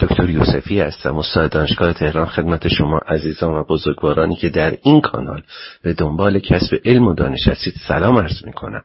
[0.00, 5.42] دکتر یوسفی هستم استاد دانشگاه تهران خدمت شما عزیزان و بزرگوارانی که در این کانال
[5.82, 7.74] به دنبال کسب علم و دانش هستید.
[7.88, 8.82] سلام عرض می کنم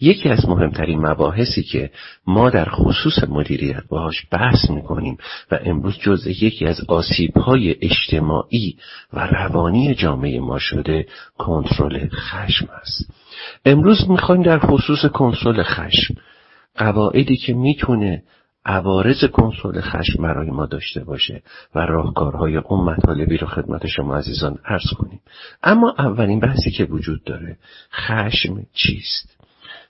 [0.00, 1.90] یکی از مهمترین مباحثی که
[2.26, 5.16] ما در خصوص مدیریت باهاش بحث می کنیم
[5.50, 8.76] و امروز جز یکی از آسیب های اجتماعی
[9.12, 11.06] و روانی جامعه ما شده
[11.38, 13.10] کنترل خشم است.
[13.64, 16.14] امروز می‌خوایم در خصوص کنترل خشم
[16.76, 18.22] قواعدی که می‌تونه
[18.64, 21.42] عوارض کنترل خشم برای ما داشته باشه
[21.74, 25.20] و راهکارهای اون مطالبی رو خدمت شما عزیزان عرض کنیم.
[25.62, 27.58] اما اولین بحثی که وجود داره
[27.92, 29.36] خشم چیست؟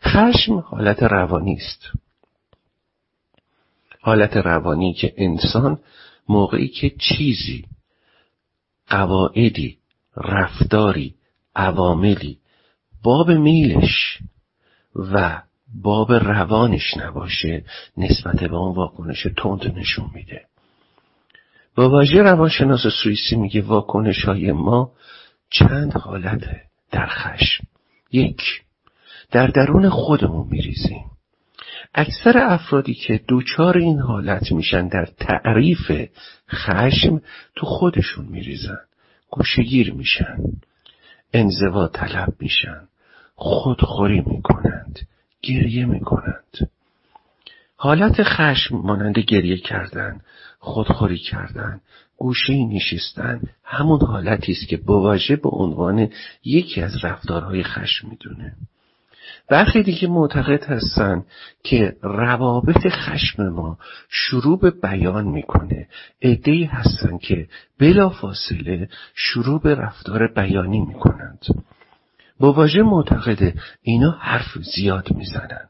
[0.04, 1.90] خشم حالت روانی است.
[4.00, 5.78] حالت روانی که انسان
[6.28, 7.64] موقعی که چیزی
[8.88, 9.78] قواعدی
[10.16, 11.14] رفتاری
[11.56, 12.38] عواملی
[13.02, 14.18] باب میلش
[14.94, 15.42] و
[15.74, 17.64] باب روانش نباشه
[17.96, 20.44] نسبت به اون واکنش تند نشون میده.
[21.74, 24.92] با واژه روانشناس سوئیسی میگه واکنش های ما
[25.50, 27.66] چند حالته در خشم.
[28.12, 28.42] یک
[29.30, 31.04] در درون خودمون میریزیم.
[31.94, 36.08] اکثر افرادی که دوچار این حالت میشن در تعریف
[36.50, 37.20] خشم
[37.56, 38.78] تو خودشون میریزن.
[39.30, 40.36] گوشگیر میشن.
[41.32, 42.88] انزوا طلب میشن.
[43.34, 44.98] خودخوری می‌کنند.
[45.42, 46.70] گریه می‌کنند
[47.76, 50.20] حالت خشم مانند گریه کردن
[50.58, 51.80] خودخوری کردن
[52.16, 56.08] گوشه نشستن همون حالتی است که بواژه به عنوان
[56.44, 58.52] یکی از رفتارهای خشم می‌دونه.
[59.48, 61.24] برخی دیگه معتقد هستن
[61.64, 63.78] که روابط خشم ما
[64.08, 65.88] شروع به بیان می‌کنه.
[66.22, 71.46] عدهای هستن که بلا فاصله شروع به رفتار بیانی می‌کنند.
[72.40, 75.68] با واژه معتقده اینا حرف زیاد می‌زنن.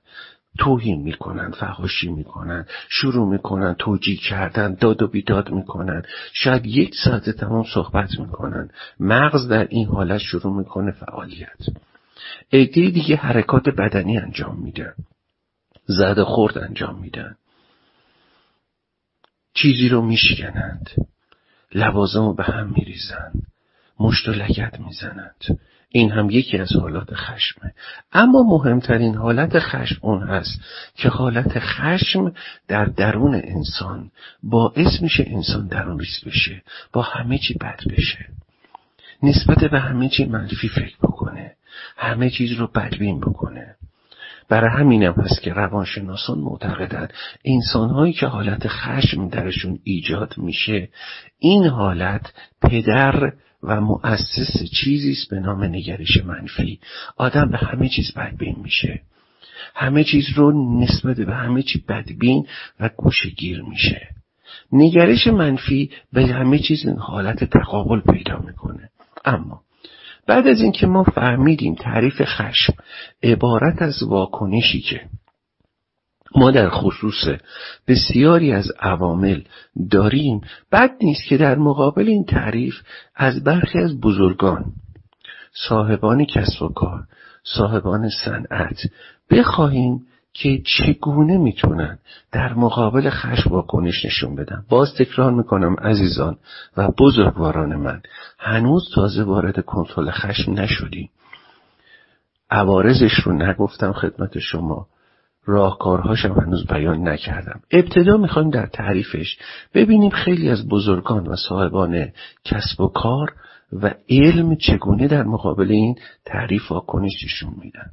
[0.59, 6.03] توهین می‌کنن فهاشی می‌کنن شروع می‌کنن توجیه کردن داد و بیداد می‌کنن.
[6.33, 8.71] شاید یک ساعت تمام صحبت می‌کنن.
[9.01, 11.67] مغز در این حالت شروع می‌کنه فعالیت.
[12.53, 14.95] عده دیگه حرکات بدنی انجام میدن
[15.87, 17.37] زد خورد انجام میدن
[19.55, 20.91] چیزی رو میشکنند.
[21.75, 23.33] لوازم رو به هم میریزن
[24.01, 25.45] مشت و لگت می‌زنند
[25.93, 27.73] این هم یکی از حالات خشمه.
[28.13, 30.61] اما مهمترین حالت خشم اون هست
[30.95, 32.33] که حالت خشم
[32.69, 34.11] در درون انسان
[34.43, 38.27] باعث میشه انسان درون ریز بشه با همه چی بد بشه.
[39.23, 41.53] نسبت به همه چی منفی فکر بکنه
[41.97, 43.77] همه چیز رو بدبین بکنه.
[44.49, 47.09] برای همینم هست که روانشناسان معتقدن
[47.45, 50.89] انسانهایی که حالت خشم درشون ایجاد میشه
[51.39, 52.33] این حالت
[52.63, 56.81] پدر و مؤسس چیزی است به نام نگرش منفی.
[57.17, 59.03] آدم به همه چیز بدبین میشه.
[59.75, 62.47] همه چیز رو نسبت به همه چی بدبین
[62.81, 64.09] و گوشگیر میشه.
[64.73, 68.91] نگرش منفی به همه چیز این حالت تقابل پیدا می‌کنه.
[69.25, 69.63] اما
[70.27, 72.75] بعد از اینکه ما فهمیدیم تعریف خشم
[73.23, 75.01] عبارت از واکنشی که
[76.37, 77.29] ما در خصوص
[77.89, 79.41] بسیاری از عوامل
[79.91, 80.41] داریم.
[80.73, 82.75] بد نیست که در مقابل این تعریف
[83.15, 84.65] از برخی از بزرگان
[85.69, 87.03] صاحبان کسب و کار
[87.45, 88.79] صاحبان صنعت
[89.31, 91.99] بخواهیم که چگونه می‌تونن
[92.33, 94.65] در مقابل خشم واکنش نشون بدن.
[94.69, 96.37] باز تکرار می‌کنم عزیزان
[96.77, 98.01] و بزرگواران من
[98.39, 101.11] هنوز تازه وارد کنترل خشم نشدیم.
[102.51, 104.87] عوارضش رو نگفتم خدمت شما.
[105.45, 107.61] راهکارهاشم هنوز بیان نکردم.
[107.71, 109.39] ابتدا می‌خوایم در تعریفش
[109.75, 112.09] ببینیم خیلی از بزرگان و صاحبان
[112.45, 113.35] کسب و کار
[113.73, 115.95] و علم چگونه در مقابل این
[116.25, 117.91] تعریف واکنششون میدن.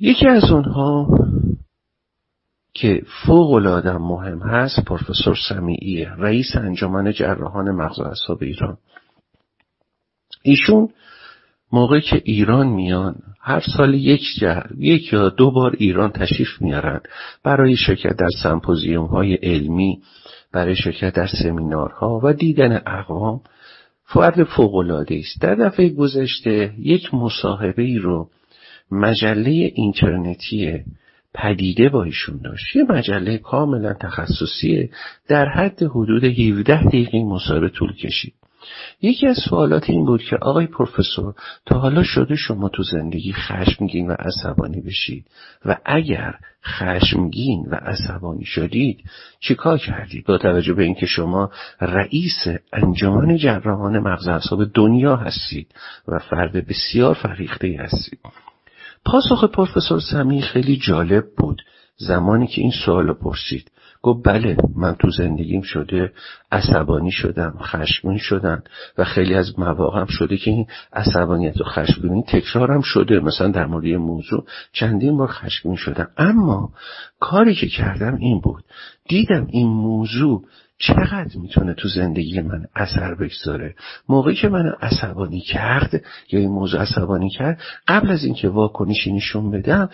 [0.00, 1.06] یکی از اونها
[2.74, 8.76] که فوق العاده مهم هست پروفسور سمیعیه رئیس انجمن جراحان مغز و اعصاب ایران.
[10.42, 10.88] ایشون
[11.72, 17.00] موقعی که ایران میان هر سال یک جهر یک یا دو بار ایران تشریف میارن
[17.44, 19.98] برای شرکت در سمپوزیوم های علمی
[20.52, 23.40] برای شرکت در سمینارها و دیدن اقوام.
[24.04, 25.42] فرد فوقالعاده است.
[25.42, 28.28] در دفعه گذشته یک مصاحبه ای رو
[28.90, 30.84] مجله اینترنتی
[31.34, 32.76] پدیده با ایشون داشت.
[32.76, 34.90] یه مجله کاملا تخصصیه.
[35.28, 38.34] در حد حدود 17 دقیقه مصاحبه طول کشید.
[39.02, 41.34] یکی از سوالات این بود که آقای پروفسور
[41.66, 45.26] تا حالا شده شما تو زندگی خشمگین و عصبانی بشید؟
[45.64, 46.34] و اگر
[46.64, 49.00] خشمگین و عصبانی شدید
[49.40, 51.50] چیکار کردید؟ با توجه به اینکه شما
[51.80, 55.74] رئیس انجمن جراحان مغز اعصاب دنیا هستید
[56.08, 58.18] و فرد بسیار فریخته هستید.
[59.04, 61.62] پاسخ پروفسور سمی خیلی جالب بود.
[61.98, 63.70] زمانی که این سوال پرسید
[64.08, 66.12] گفت بله من تو زندگیم شده
[66.52, 68.62] عصبانی شدم خشمگین شدم
[68.98, 73.86] و خیلی از مواقع شده که این عصبانیت و خشمگینی تکرارم شده مثلا در مورد
[73.86, 76.08] موضوع چندین بار خشمگین شدم.
[76.16, 76.72] اما
[77.20, 78.64] کاری که کردم این بود
[79.08, 80.44] دیدم این موضوع
[80.78, 83.74] چقدر می‌تونه تو زندگی من اثر بگذاره؟
[84.08, 89.50] موقعی که من عصبانی کرد یا این موضوع عصبانی کرد قبل از اینکه واکنشی نشون
[89.50, 89.88] بدم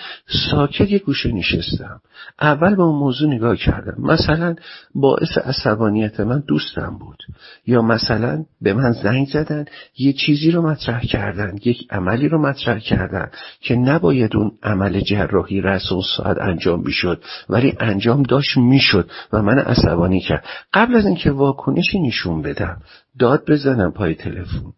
[0.50, 2.00] ساکت یه گوشه نشستم.
[2.40, 3.94] اول به اون موضوع نگاه کردم.
[3.98, 4.54] مثلا
[4.94, 7.18] باعث عصبانیت من دوستم بود.
[7.66, 9.64] یا مثلا به من زنگ زدن
[9.98, 15.60] یه چیزی رو مطرح کردن یک عملی رو مطرح کردن که نباید اون عمل جراحی
[15.60, 20.44] رس اون ساعت انجام می‌شد ولی انجام داشت می‌شد و من عصبانی کرد.
[20.74, 22.82] قبل از اینکه واکنشی نشون بدم
[23.18, 24.72] داد بزنم پای تلفن.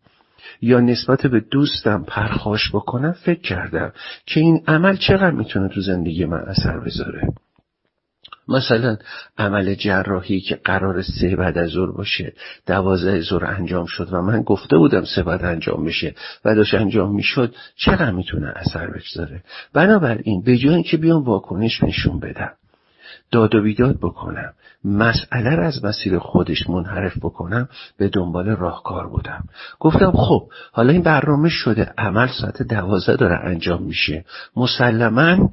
[0.61, 3.93] یا نسبت به دوستم پرخاش بکنم فکر کردم
[4.27, 7.29] که این عمل چقدر می‌تونه تو زندگی من اثر بذاره.
[8.49, 8.97] مثلا
[9.39, 12.33] عمل جراحی که قرار سه بعد از ظهر باشه
[12.67, 16.15] دوازده ظهر انجام شد و من گفته بودم سه بعد انجام بشه
[16.45, 19.43] و داشت انجام می‌شد چقدر می‌تونه اثر بگذاره؟
[19.73, 22.53] بنابراین به جای اینکه بیام واکنش نشون بدم
[23.31, 24.53] داد و بیداد بکنم.
[24.85, 27.69] مسئله را از مسیر خودش منحرف بکنم
[27.99, 29.45] به دنبال راهکار بودم.
[29.81, 34.25] گفتم خب حالا این برنامه شده عمل ساعت دوازده داره انجام میشه.
[34.57, 35.51] مسلما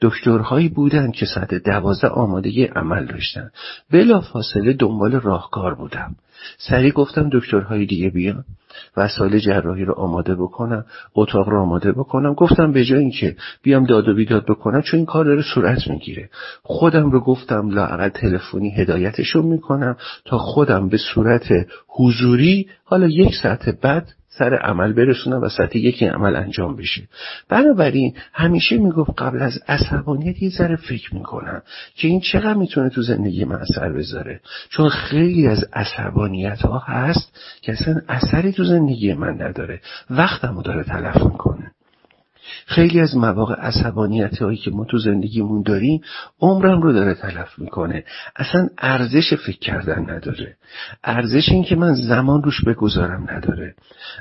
[0.00, 3.50] دکترهایی بودن که ساعت دوازده آمادگی عمل داشتن.
[3.90, 6.16] بلا فاصله دنبال راهکار بودم.
[6.58, 8.44] سریع گفتم دکترهای دیگه بیان.
[8.96, 10.84] وسایل جراحی رو آماده بکنم
[11.14, 12.34] اتاق رو آماده بکنم.
[12.34, 16.30] گفتم به جای اینکه بیام داد و بیداد بکنم چون این کار داره صورت می‌گیره.
[16.62, 21.48] خودم رو گفتم لاقل تلفنی هدایتشون می‌کنم تا خودم به صورت
[21.88, 27.02] حضوری حالا یک ساعت بعد سر عمل برسونم و سطح یکی عمل انجام بشه.
[27.48, 31.62] بنابراین همیشه می‌گفت قبل از عصبانیت یه ذره فکر می‌کنم
[31.94, 34.40] که این چقدر می‌تونه تو زندگی من اثر بذاره.
[34.68, 39.80] چون خیلی از عصبانیت ها هست که اصلا اثری تو زندگی من نداره.
[40.10, 41.71] وقتمو داره تلف می‌کنه.
[42.66, 46.00] خیلی از مواقع عصبانیت هایی که ما تو زندگیمون داریم
[46.40, 48.04] عمرم رو داره تلف می‌کنه.
[48.36, 50.56] اصلا ارزش فکر کردن نداره.
[51.04, 53.74] ارزش این که من زمان روش بگذارم نداره.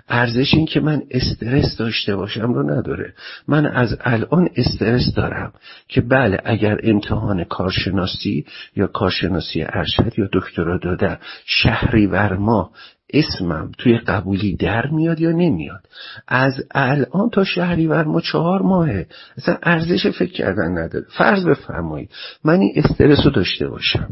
[0.09, 3.13] ارزش این که من استرس داشته باشم رو نداره.
[3.47, 5.53] من از الان استرس دارم
[5.87, 8.45] که بله اگر امتحان کارشناسی
[8.75, 12.71] یا کارشناسی ارشد یا دکترا دادم شهری ورما
[13.13, 15.87] اسمم توی قبولی در میاد یا نمیاد.
[16.27, 19.07] از الان تا شهریور ما چهار ماهه.
[19.37, 21.05] اصلا ارزش فکر کردن نداره.
[21.17, 22.11] فرض بفرمایید.
[22.43, 24.09] من این استرس رو داشته باشم.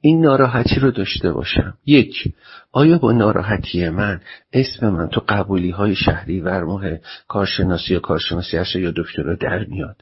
[0.00, 1.74] این ناراحتی رو داشته باشم.
[1.86, 2.34] یک
[2.72, 4.20] آیا با ناراحتی من
[4.52, 6.84] اسم من تو قبولی های شهری ورماه
[7.28, 9.96] کارشناسی یا کارشناسی یا دکترا در میاد؟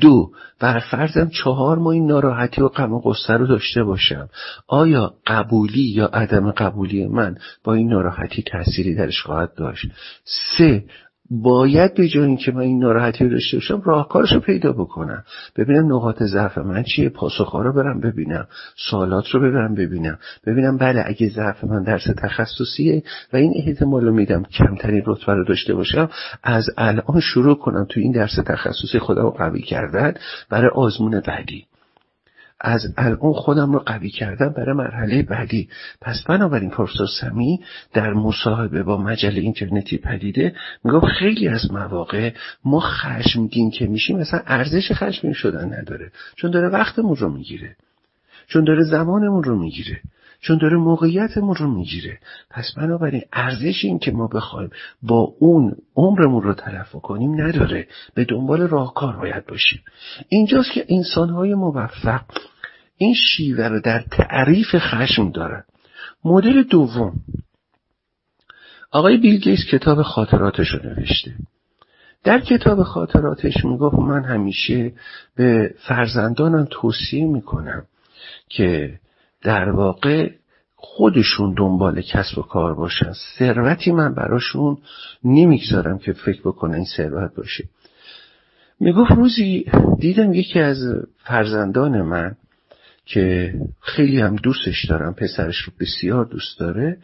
[0.00, 0.30] دو
[0.60, 4.28] بر فرضم چهار ماه این ناراحتی و غم و قصه رو داشته باشم.
[4.68, 9.86] آیا قبولی یا عدم قبولی من با این ناراحتی تأثیری درش خواهد داشت؟
[10.58, 10.84] سه
[11.30, 15.24] باید به جای اینکه من این ناراحتی رو داشته باشم راهکارش رو پیدا بکنم.
[15.56, 18.46] ببینم نقاط ضعف من چیه پاسخها رو برم ببینم
[18.90, 20.18] سوالات رو ببرم ببینم.
[20.46, 25.44] ببینم بله اگه ضعف من درس تخصصیه و این احتمال رو میدم کمترین رتبه رو
[25.44, 26.10] داشته باشم
[26.42, 30.14] از الان شروع کنم تو این درس تخصصی خودم رو قوی کردن
[30.50, 31.69] برای آزمون بعدی.
[32.60, 35.68] از الان خودم رو قوی کردم برای مرحله بعدی.
[36.00, 37.60] پس بنابراین پروفسور سمی
[37.92, 40.54] در مصاحبه با مجله اینترنتی پدیده
[40.84, 42.30] میگم خیلی از مواقع
[42.64, 46.12] ما خشمگین که میشیم مثلا ارزش خشمگین شدن نداره.
[46.36, 47.76] چون داره وقتمون رو می‌گیره.
[48.46, 50.00] چون داره زمانمون رو می‌گیره.
[50.40, 52.18] چون داره موقعیتمون رو می‌گیره.
[52.50, 54.70] پس بنابراین ارزش این که ما بخوایم
[55.02, 57.88] با اون عمرمون رو تلف کنیم نداره.
[58.14, 59.80] به دنبال راهکار باید باشیم.
[60.28, 62.22] اینجاست که انسانهای موفق
[62.96, 65.64] این شیوه رو در تعریف خشم دارن.
[66.24, 67.12] مدل دوم.
[68.90, 71.34] آقای بیل گیتس کتاب خاطراتش رو نوشته.
[72.24, 74.92] در کتاب خاطراتش می‌گفت من همیشه
[75.36, 77.82] به فرزندانم توصیه می‌کنم
[78.48, 78.98] که
[79.42, 80.30] در واقع
[80.76, 83.12] خودشون دنبال کسب و کار باشن.
[83.38, 84.78] ثروتی من براشون
[85.24, 87.64] نمی‌گذارم که فکر بکنه این ثروت باشه.
[88.80, 90.78] می‌گفت روزی دیدم یکی از
[91.18, 92.36] فرزندان من
[93.06, 96.98] که خیلی هم دوستش دارم پسرش رو بسیار دوست داره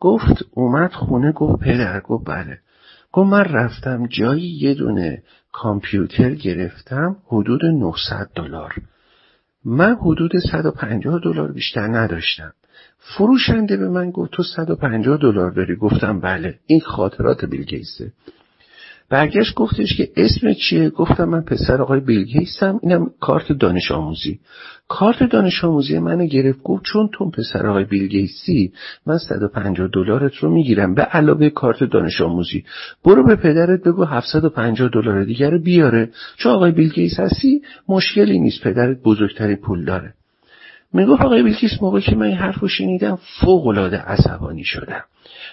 [0.00, 2.58] گفت اومد خونه گفت پدر گفت بله.
[3.12, 8.74] گفت من رفتم جایی یه دونه کامپیوتر گرفتم حدود 900 دلار.
[9.64, 12.52] من حدود 150 دلار بیشتر نداشتم.
[12.98, 15.76] فروشنده به من گفت تو 150 دلار داری.
[15.76, 16.58] گفتم بله.
[16.66, 18.12] این خاطرات بیلگیسه
[19.10, 24.40] برگشت گفتش که اسم چیه؟ گفتم من پسر آقای بیلگیستم اینم کارت دانش آموزی.
[24.88, 28.72] کارت دانش آموزی منو گرفت گفت چون تو پسر آقای بیلگیسی
[29.06, 30.94] من 150 دلارت رو می‌گیرم.
[30.94, 32.64] به علاوه کارت دانش آموزی.
[33.04, 36.10] برو به پدرت بگو 750 دلار دیگر بیاره.
[36.36, 40.14] چون آقای بیلگیس هستی مشکلی نیست پدرت بزرگترین پول داره
[40.92, 45.04] می‌گفت آقای بیلگیس موقع که من این حرف رو شنیدم فوق العاده عصبانی شدم.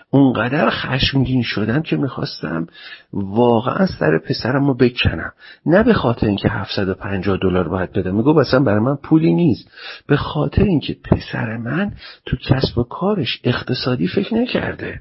[0.10, 2.68] اونقدر خشمگین شدم که می‌خواستم
[3.14, 5.32] واقعا سر پسرم رو بکنم.
[5.66, 8.16] نه به خاطر اینکه 750 دلار باید بدم.
[8.16, 9.72] میگو اصلا برای من پولی نیست.
[10.08, 11.92] به خاطر اینکه پسر من
[12.26, 15.00] تو کسب و کارش اقتصادی فکر نکرده.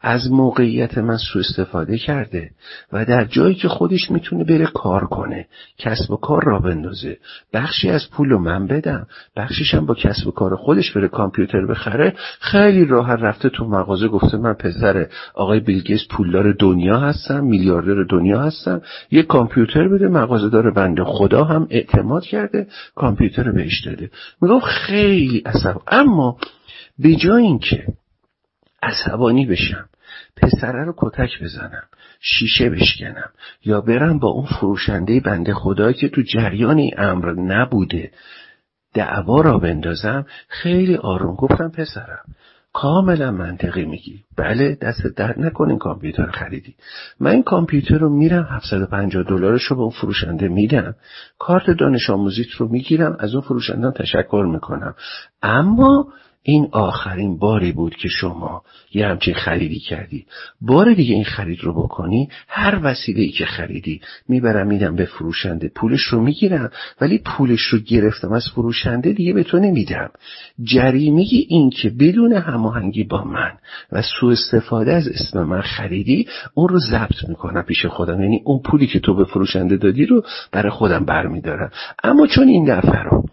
[0.00, 2.50] از موقعیت من سوء استفاده کرده
[2.92, 5.46] و در جایی که خودش می‌تونه بره کار کنه
[5.78, 7.16] کسب و کار را بندازه.
[7.52, 9.06] بخشی از پول رو من بدم.
[9.36, 12.14] بخشیش هم با کسب و کار خودش بره کامپیوتر بخره.
[12.40, 18.40] خیلی راحت رفته تو مغازه گفته من پسر آقای بیلگیس پولدار دنیا هستم میلیاردر دنیا
[18.40, 18.82] هستم.
[19.10, 24.10] یه کامپیوتر بده مغازه داره بنده خدا هم اعتماد کرده کامپیوتر بهش داده.
[24.42, 25.76] می‌گفت خیلی عصب.
[25.88, 26.36] اما
[26.98, 27.84] به جای اینکه
[28.82, 29.88] عصبانی بشم.
[30.36, 31.82] پسره رو کتک بزنم.
[32.20, 33.30] شیشه بشکنم.
[33.64, 38.10] یا برم با اون فروشنده بنده خدایی که تو جریان این امر نبوده
[38.94, 40.26] دعوا را بندازم.
[40.48, 41.34] خیلی آروم.
[41.34, 42.24] گفتم پسرم
[42.72, 44.24] کاملا منطقی میگی.
[44.36, 46.74] بله دست درد نکن این کامپیوتر خریدی.
[47.20, 50.94] من این کامپیوتر رو میرم 750 دلارش رو به اون فروشنده میدم.
[51.38, 54.94] کارت دانش آموزیت رو می‌گیرم از اون فروشنده تشکر می‌کنم.
[55.42, 56.12] اما
[56.48, 58.62] این آخرین باری بود که شما
[58.94, 60.26] یه همچین خریدی کردی.
[60.60, 64.00] بار دیگه این خرید رو بکنی هر وسیله ای که خریدی.
[64.28, 65.70] می‌برم میدم به فروشنده.
[65.74, 68.32] پولش رو می‌گیرم ولی پولش رو گرفتم.
[68.32, 70.10] از فروشنده دیگه به تو نمیدم.
[70.62, 73.52] جریمه این که بدون هماهنگی با من
[73.92, 78.20] و سوء استفاده از اسم من خریدی اون رو ضبط می‌کنم پیش خودم.
[78.20, 80.22] یعنی اون پولی که تو به فروشنده دادی رو
[80.52, 81.70] برای خودم برمیدارم.
[82.04, 83.25] اما چون این دفعه رو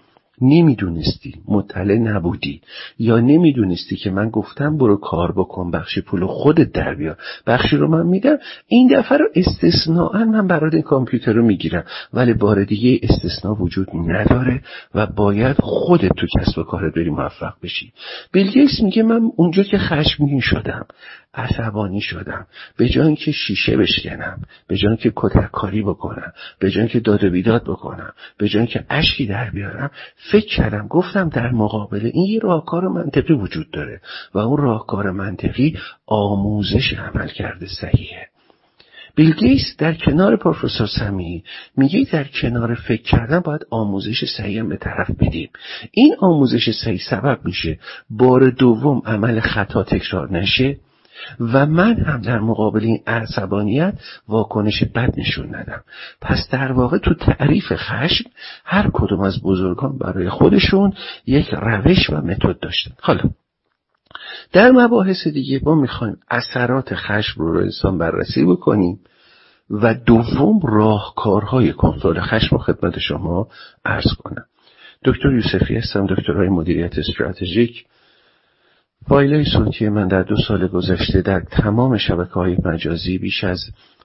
[0.44, 1.36] نمی‌دونستی.
[1.48, 2.62] مطلع نبودی.
[3.00, 7.18] یا نمی‌دونستی که من گفتم برو کار بکن بخشی پول خودت در بیار.
[7.48, 8.38] بخشی رو من میدم.
[8.68, 11.84] این دفعه رو استثناء من برای این کامپیوتر رو می‌گیرم.
[12.14, 14.62] ولی بار دیگه استثناء وجود نداره
[14.96, 17.94] و باید خودت تو کسب و کارت بری موفق بشی.
[18.32, 20.86] بیلگیس میگه من اونجا که خشمگین شدم.
[21.34, 22.48] عصبانی شدم.
[22.78, 27.24] به جای اینکه شیشه بشکنم به جای اینکه کتک کاری بکنم به جای اینکه داد
[27.24, 29.92] و بیداد بکنم به جای اینکه اشکی در بیارم
[30.32, 34.02] فکر کردم گفتم در مقابل این یه راهکار منطقی وجود داره
[34.34, 38.28] و اون راهکار منطقی آموزش عمل کرده صحیحه.
[39.16, 41.44] بیل در کنار پروفسور سمی
[41.78, 45.50] میگه در کنار فکر کردن باید آموزش صحیح به طرف بدیم.
[45.92, 50.78] این آموزش صحیح سبب میشه بار دوم عمل خطا تکرار نشه.
[51.40, 53.94] و من هم در مقابل این عصبانیت
[54.28, 55.84] واکنش بد نشون ندم.
[56.22, 58.30] پس در واقع تو تعریف خشم
[58.66, 60.94] هر کدوم از بزرگان برای خودشون
[61.26, 62.92] یک روش و متد داشتن.
[63.02, 63.24] حالا
[64.54, 69.00] در مباحث دیگه ما می‌خوایم اثرات خشم رو رو انسان بررسی بکنیم
[69.70, 73.48] و دوم راهکارهای کنترل خشم رو خدمت شما
[73.86, 74.46] عرض کنم.
[75.06, 77.86] دکتر یوسفی هستم دکترهای مدیریت استراتژیک
[79.08, 83.60] فایل صوتی من در دو سال گذشته در تمام شبکه های مجازی بیش از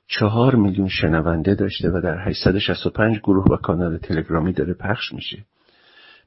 [0.06, 5.38] چهار میلیون شنونده داشته و در 865 گروه و کانال تلگرامی داره پخش میشه.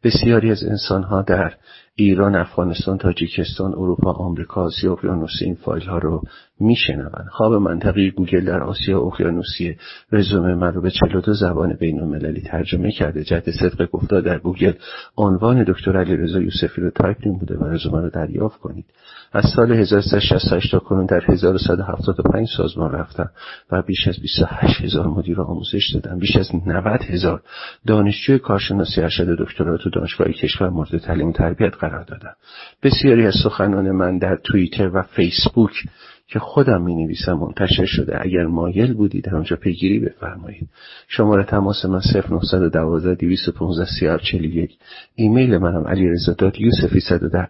[0.03, 1.53] بسیاری از انسانها در
[1.95, 6.21] ایران، افغانستان، تاجیکستان، اروپا، آمریکا، آسیا اقیانوسی این فایل ها رو
[6.59, 7.11] میشنون.
[7.31, 9.77] خواب منطقی گوگل در آسیا اقیانوسی
[10.11, 13.23] رزومه من رو به 42 زبان بین المللی ترجمه کرده.
[13.23, 14.73] جهت صدق گفتار در گوگل
[15.17, 18.85] عنوان دکتر علیرضا یوسفی رو تایپ نموده و رزومه رو دریافت کنید.
[19.33, 23.29] از سال 1368 تا کنون در 1175 سازمان رفتم
[23.71, 27.41] و بیش از 28 هزار مدیر آموزش دادم بیش از 90 هزار
[27.87, 32.35] دانشجوی کارشناسی ارشد دکترا تو دانشگاه کشور مورد تعلیم تربیت قرار دادم
[32.83, 35.83] بسیاری از سخنان من در توییتر و فیسبوک
[36.31, 38.21] که خودم می نویسم منتشر شده.
[38.21, 40.69] اگر مایل بودید آنجا پیگیری بفرمایید.
[41.07, 44.77] شماره تماس من 0912 215 3441
[45.15, 47.47] ایمیل منم علیرضا دات یوسفی در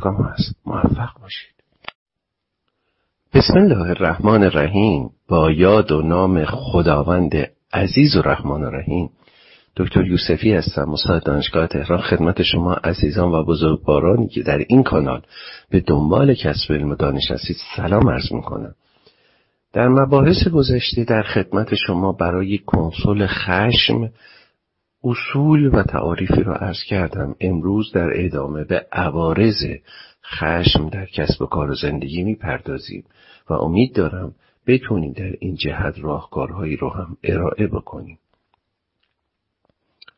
[0.00, 0.56] کام هست.
[0.66, 1.54] موفق باشید.
[3.34, 5.10] بسم الله الرحمن الرحیم.
[5.28, 7.32] با یاد و نام خداوند
[7.72, 9.10] عزیز و رحمان و رحیم.
[9.76, 12.00] دکتر یوسفی هستم استاد دانشگاه تهران.
[12.00, 15.22] خدمت شما عزیزان و بزرگوارانی که در این کانال
[15.70, 17.56] به دنبال کسب علم و دانش هستید.
[17.76, 18.74] سلام عرض می‌کنم.
[19.72, 24.10] در مباحث گذشته در خدمت شما برای کنسول خشم
[25.04, 27.34] اصول و تعاریفی را عرض کردم.
[27.40, 29.64] امروز در ادامه به عوارض
[30.24, 33.04] خشم در کسب و کار و زندگی می‌پردازیم
[33.50, 34.34] و امید دارم
[34.66, 38.18] بتونیم در این جهت راهکارهایی رو هم ارائه بکنیم.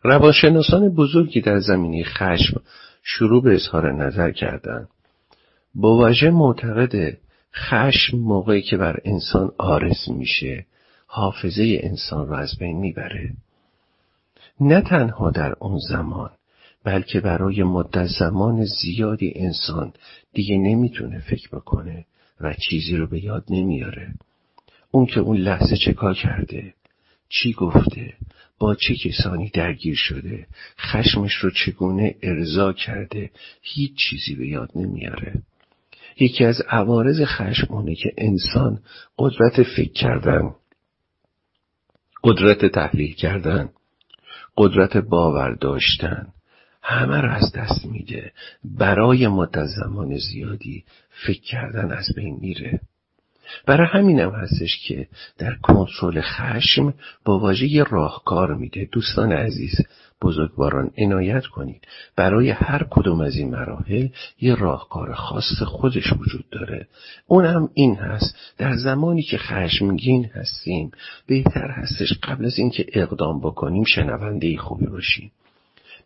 [0.03, 2.61] روانشناسان بزرگی در زمینه خشم
[3.03, 4.89] شروع به اظهار نظر کردند.
[5.75, 7.19] با واژه معتقد
[7.55, 10.67] خشم موقعی که بر انسان آرز میشه
[11.07, 13.31] حافظه انسان را از بین می‌بره.
[14.61, 16.31] نه تنها در اون زمان
[16.85, 19.93] بلکه برای مدت زمان زیادی انسان
[20.33, 22.05] دیگه نمی‌تونه فکر بکنه
[22.41, 24.15] و چیزی رو به یاد نمیاره.
[24.91, 26.75] اون که اون لحظه چه کرده
[27.29, 28.15] چی گفته
[28.59, 30.47] با چه کسانی درگیر شده؟
[30.79, 33.31] خشمش رو چگونه ارضا کرده؟
[33.63, 35.43] هیچ چیزی به یاد نمیاره.
[36.21, 38.81] یکی از عوارض خشم اونه که انسان
[39.19, 40.55] قدرت فکر کردن
[42.25, 43.71] قدرت تحلیل کردن
[44.57, 46.27] قدرت باور داشتن
[46.83, 48.33] همه را از دست میده.
[48.65, 50.85] برای مدت زمان زیادی
[51.27, 52.81] فکر کردن از بین میره.
[53.67, 58.89] برای همینم هستش که در کنترل خشم با واژه راهکار میده.
[58.93, 59.81] دوستان عزیز
[60.23, 61.87] بزرگواران عنایت کنید.
[62.17, 64.09] برای هر کدوم از این مراحل
[64.41, 66.89] یه راهکار خاص خودش وجود داره.
[67.27, 70.91] اونم این هست در زمانی که خشمگین هستیم
[71.27, 75.33] بهتر هستش قبل از اینکه اقدام بکنیم شنونده خوبی باشیم.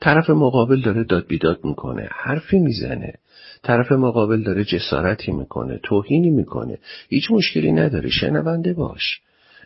[0.01, 3.15] طرف مقابل داره داد بیداد می‌کنه حرفی می‌زنه.
[3.63, 6.79] طرف مقابل داره جسارتی می‌کنه توهینی می‌کنه.
[7.09, 9.21] هیچ مشکلی نداره شنونده باش.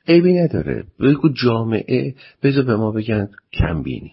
[0.09, 0.85] عیبی نداره.
[1.01, 4.13] بگو جامعه بذار به ما بگن کمبینی.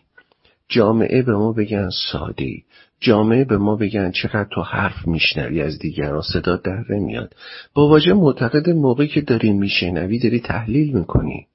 [0.70, 2.62] جامعه به ما بگن ساده.
[3.00, 7.36] جامعه به ما بگن چقدر تو حرف میشنوی از دیگران صدا در نمیاد.
[7.74, 11.48] با واژه معتقد موقعی که داری میشنوی داری تحلیل می‌کنی.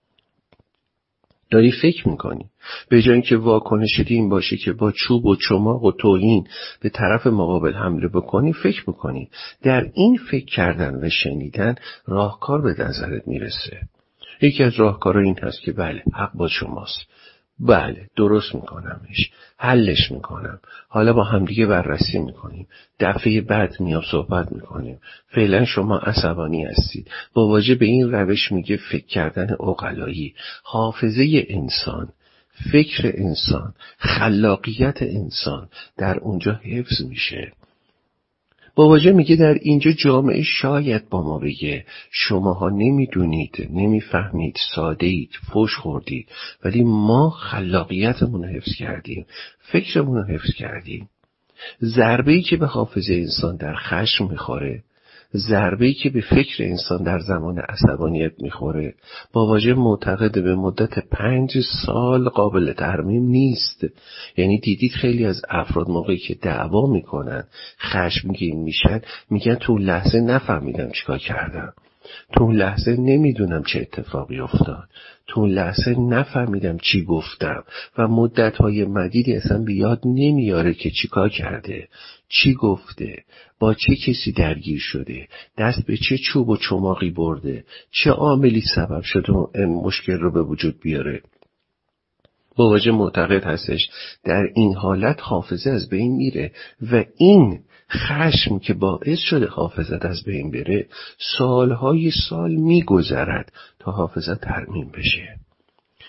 [1.51, 2.45] داری فکر می‌کنی.
[2.89, 6.47] به جای اینکه واکنش این باشه که با چوب و چماق و توهین
[6.81, 9.31] به طرف مقابل حمله بکنی فکر می‌کنی.
[9.63, 11.75] در این فکر کردن و شنیدن
[12.07, 13.81] راهکار به نظرت می‌رسه.
[14.43, 17.07] یکی از راهکارها این هست که بله حق با شماست.
[17.61, 19.31] بله درست میکنمش.
[19.59, 20.61] حلش می‌کنم.
[20.89, 22.67] حالا با همدیگه بررسی می‌کنیم.
[23.01, 24.99] دفعه بعد میام صحبت می‌کنیم.
[25.35, 27.11] فعلا شما عصبانی هستید.
[27.35, 32.09] با واجه به این روش میگه فکر کردن اقلایی حافظه انسان
[32.73, 37.53] فکر انسان خلاقیت انسان در اونجا حفظ میشه.
[38.85, 41.85] واژه میگه در اینجا جامعه شاید با ما بگه.
[42.11, 46.29] شماها نمی‌دونید نمی‌فهمید ساده اید فوش خوردید
[46.65, 49.27] ولی ما خلاقیتمون رو حفظ کردیم
[49.73, 51.09] فکرمون رو حفظ کردیم.
[51.83, 54.83] ضربه ای که به حافظه انسان در خشم می‌خوره
[55.35, 58.95] ضربه‌ای که به فکر انسان در زمان عصبانیت می‌خوره.
[59.33, 63.85] با واژه معتقد به مدت پنج سال قابل ترمیم نیست.
[64.37, 67.45] یعنی دیدید خیلی از افراد موقعی که دعوا می‌کنن
[67.81, 71.73] خشمگین میشن میگن تو لحظه نفهمیدم چیکار کردم.
[72.33, 74.89] تو اون لحظه نمی‌دونم چه اتفاقی افتاد.
[75.27, 77.65] تو اون لحظه نفهمیدم چی گفتم
[77.99, 81.89] و مدت های مدیدی اصلا بیاد نمیاره که چیکار کرده
[82.29, 83.25] چی گفته
[83.59, 89.03] با چه کسی درگیر شده دست به چه چوب و چماقی برده چه عاملی سبب
[89.03, 91.23] شده این مشکل رو به وجود بیاره.
[92.57, 93.89] با وجه معتقد هستش
[94.25, 96.53] در این حالت حافظه از بین میره
[96.93, 100.87] و این خشم که باعث شده حافظت از بین بره
[101.39, 105.37] سالهای سال میگذرد تا حافظت ترمیم بشه.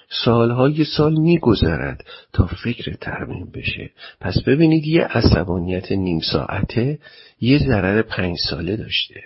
[0.09, 3.89] سالهای سال میگذرد تا فکر ترمیم بشه.
[4.21, 6.99] پس ببینید یه عصبانیت نیم ساعته
[7.41, 9.21] یه ضرر پنج ساله داشته.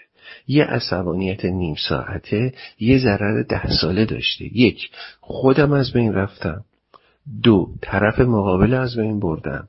[0.48, 4.58] یه عصبانیت نیم ساعته یه ضرر ده ساله داشته.
[4.58, 6.64] یک خودم از بین رفتم.
[7.44, 9.68] دو طرف مقابل از بین بردم.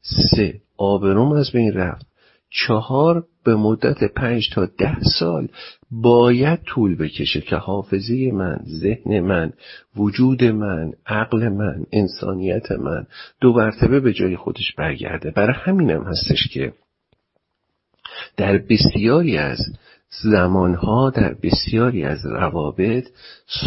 [0.00, 2.11] سه آبروم از بین رفت.
[2.54, 5.48] چهار به مدت پنج تا ده سال
[5.90, 9.52] باید طول بکشه که حافظه من ذهن من
[9.96, 13.06] وجود من عقل من انسانیت من
[13.40, 15.30] دو مرتبه به جای خودش برگرده.
[15.30, 16.72] برای همینم هستش که
[18.36, 19.58] در بسیاری از
[20.22, 23.08] زمانها در بسیاری از روابط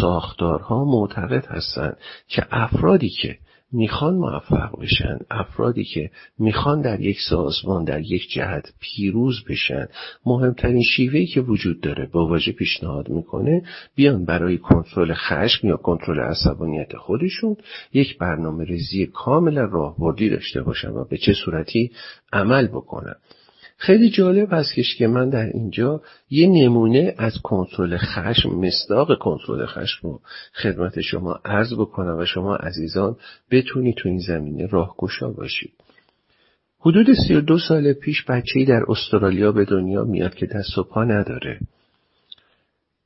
[0.00, 1.96] ساختارها معتقد هستند
[2.28, 3.38] که افرادی که
[3.76, 9.86] می‌خوان موفق بشن افرادی که می‌خوان در یک سازمان در یک جهت پیروز بشن
[10.26, 13.62] مهمترین شیوهی که وجود داره با واژه پیشنهاد می‌کنه
[13.94, 17.56] بیان برای کنترل خشم یا کنترل عصبانیت خودشون
[17.92, 21.90] یک برنامه ریزی کاملا راهبردی داشته باشن و به چه صورتی
[22.32, 23.14] عمل بکنن.
[23.76, 30.08] خیلی جالب هستش که من در اینجا یه نمونه از کنترل خشم مصداق کنترل خشم
[30.08, 30.20] رو
[30.54, 33.16] خدمت شما عرض بکنم و شما عزیزان
[33.50, 35.72] بتونید تو این زمینه راهگشا باشید
[36.80, 41.60] حدود 32 سال پیش بچه‌ای در استرالیا به دنیا میاد که دست و پا نداره.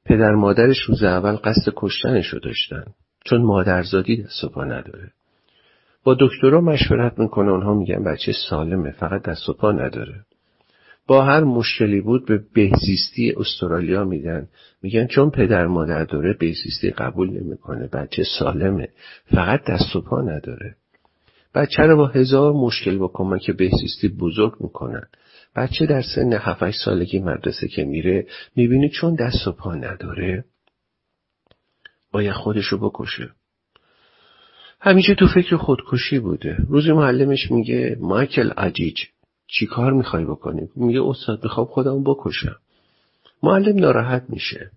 [0.05, 2.85] پدر مادرش روز اول قصد کشتنش رو داشتن
[3.25, 5.11] چون مادرزادی دست و پا نداره.
[6.05, 10.25] با دکترها مشورت می‌کنه اونها میگن بچه سالمه فقط دست و پا نداره.
[11.07, 14.49] با هر مشکلی بود به بهزیستی استرالیا میدن.
[14.83, 18.89] میگن چون پدر مادر داره بهزیستی قبول نمی‌کنه بچه سالمه.
[19.25, 20.77] فقط دست و پا نداره.
[21.55, 25.07] بچه رو با هزار مشکل با کمک بهزیستی بزرگ می‌کنن.
[25.57, 30.45] بچه در سن 7 سالگی مدرسه که میره می‌بینی چون دست و پا نداره
[32.13, 33.31] باید خودشو بکشه.
[34.81, 36.57] همیشه تو فکر خودکشی بوده.
[36.69, 38.97] روزی معلمش میگه مایکل عجیج
[39.53, 42.57] چی کار می‌خوای بکنی؟ میگه استاد می‌خوام خودم بکشم.
[43.43, 44.71] معلم ناراحت میشه.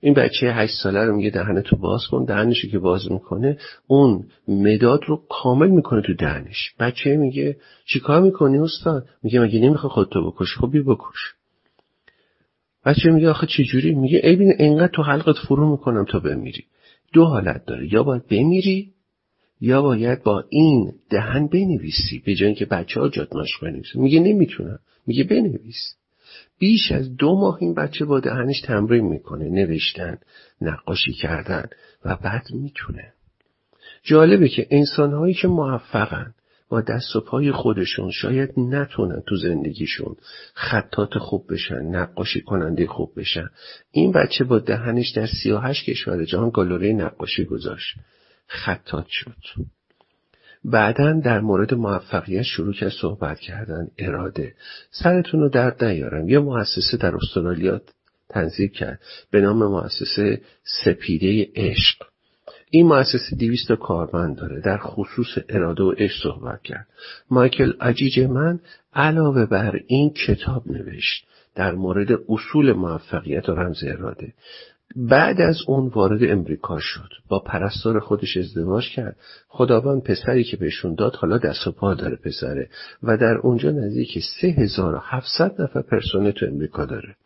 [0.00, 4.24] این بچه هشت ساله رو میگه دهن تو باز کن دهنشو که باز می‌کنه اون
[4.48, 6.74] مداد رو کامل می‌کنه تو دهنش.
[6.80, 11.34] بچه میگه چیکار می‌کنی استاد؟ میگه مگه نمی‌خوای خودتو بکش؟ خب بی بکش.
[12.84, 16.64] بچه میگه آخه چجوری میگه ای بین انقدر تو حلقت فرو می‌کنم تا بمیری.
[17.12, 17.92] دو حالت داره.
[17.92, 18.92] یا باید بمیری
[19.60, 24.78] یا باید با این دهن بنویسی به جای اینکه بچه ها جات مشق میگه نمی‌تونم.
[25.06, 25.94] میگه بنویس.
[26.58, 30.18] بیش از دو ماه این بچه با دهنش تمرین می‌کنه نوشتن
[30.60, 31.66] نقاشی کردن
[32.04, 33.12] و بعد می‌تونه.
[34.02, 36.34] جالبه که انسانهایی که موفقن
[36.68, 40.16] با دست و پای خودشون شاید نتونن تو زندگیشون
[40.54, 43.50] خطات خوب بشن نقاشی کننده خوب بشن.
[43.90, 47.94] این بچه با دهنش در 38 کشور جهان گالری نقاشی گذاشت.
[48.46, 49.36] خطات شد.
[50.64, 54.54] بعدا در مورد موفقیت شروع کرد صحبت کردن اراده.
[54.90, 56.28] سرتون رو درد نیارم.
[56.28, 57.80] یه مؤسسه در استرالیا
[58.28, 60.40] تنظیم کرد به نام مؤسسه
[60.84, 62.02] سپیده عشق.
[62.70, 64.60] این مؤسسه دیویست کارمند داره.
[64.60, 66.86] در خصوص اراده و عشق صحبت کرد.
[67.30, 68.60] مایکل عجیج من
[68.94, 74.32] علاوه بر این کتاب نوشت در مورد اصول موفقیت و رمز اراده.
[74.96, 77.08] بعد از اون وارد امریکا شد.
[77.28, 79.16] با پرستار خودش ازدواج کرد.
[79.48, 82.68] خداوند پسری که بهشون داد حالا دست و پا داره پسره.
[83.02, 87.16] و در اونجا نزدیک 3700 نفر پرسنل تو امریکا داره.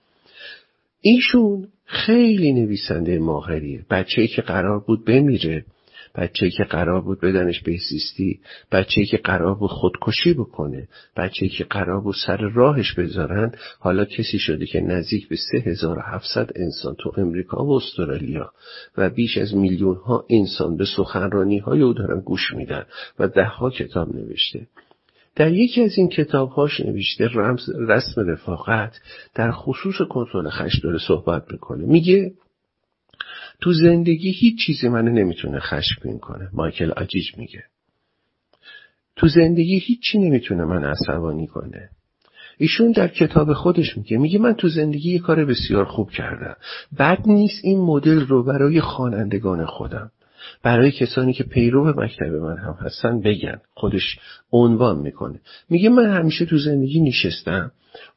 [1.00, 3.84] ایشون خیلی نویسنده ماهریه.
[3.90, 5.64] بچه‌ای که قرار بود بمیره.
[6.14, 8.40] بچه که قرار بود بدنش بهزیستی
[8.72, 13.52] بچه که قرار بود خودکشی بکنه بچه که قرار بود سر راهش بذارن.
[13.78, 18.52] حالا کسی شده که نزدیک به 3700 انسان تو امریکا و استرالیا
[18.96, 22.84] و بیش از میلیون ها انسان به سخنرانی های او دارن گوش میدن
[23.18, 24.66] و ده ها کتاب نوشته.
[25.36, 29.00] در یکی از این کتابهاش نوشته رمز رسم رفاقت
[29.34, 31.84] در خصوص کنترل خشم داره صحبت می‌کنه.
[31.86, 32.32] میگه
[33.60, 36.48] تو زندگی هیچ چیزی منو نمی‌تونه خشمگین کنه.
[36.52, 37.64] مایکل آجیج میگه.
[39.16, 41.90] تو زندگی هیچی نمی‌تونه من عصبانی کنه.
[42.58, 46.56] ایشون در کتاب خودش میگه میگه من تو زندگی یه کار بسیار خوب کردم.
[46.98, 50.10] بد نیست این مدل رو برای خوانندگان خودم.
[50.62, 53.60] برای کسانی که پیرو مکتب من هم هستن بگن.
[53.74, 54.18] خودش
[54.52, 55.40] عنوان می‌کنه.
[55.70, 57.72] میگه من همیشه تو زندگی نشستم.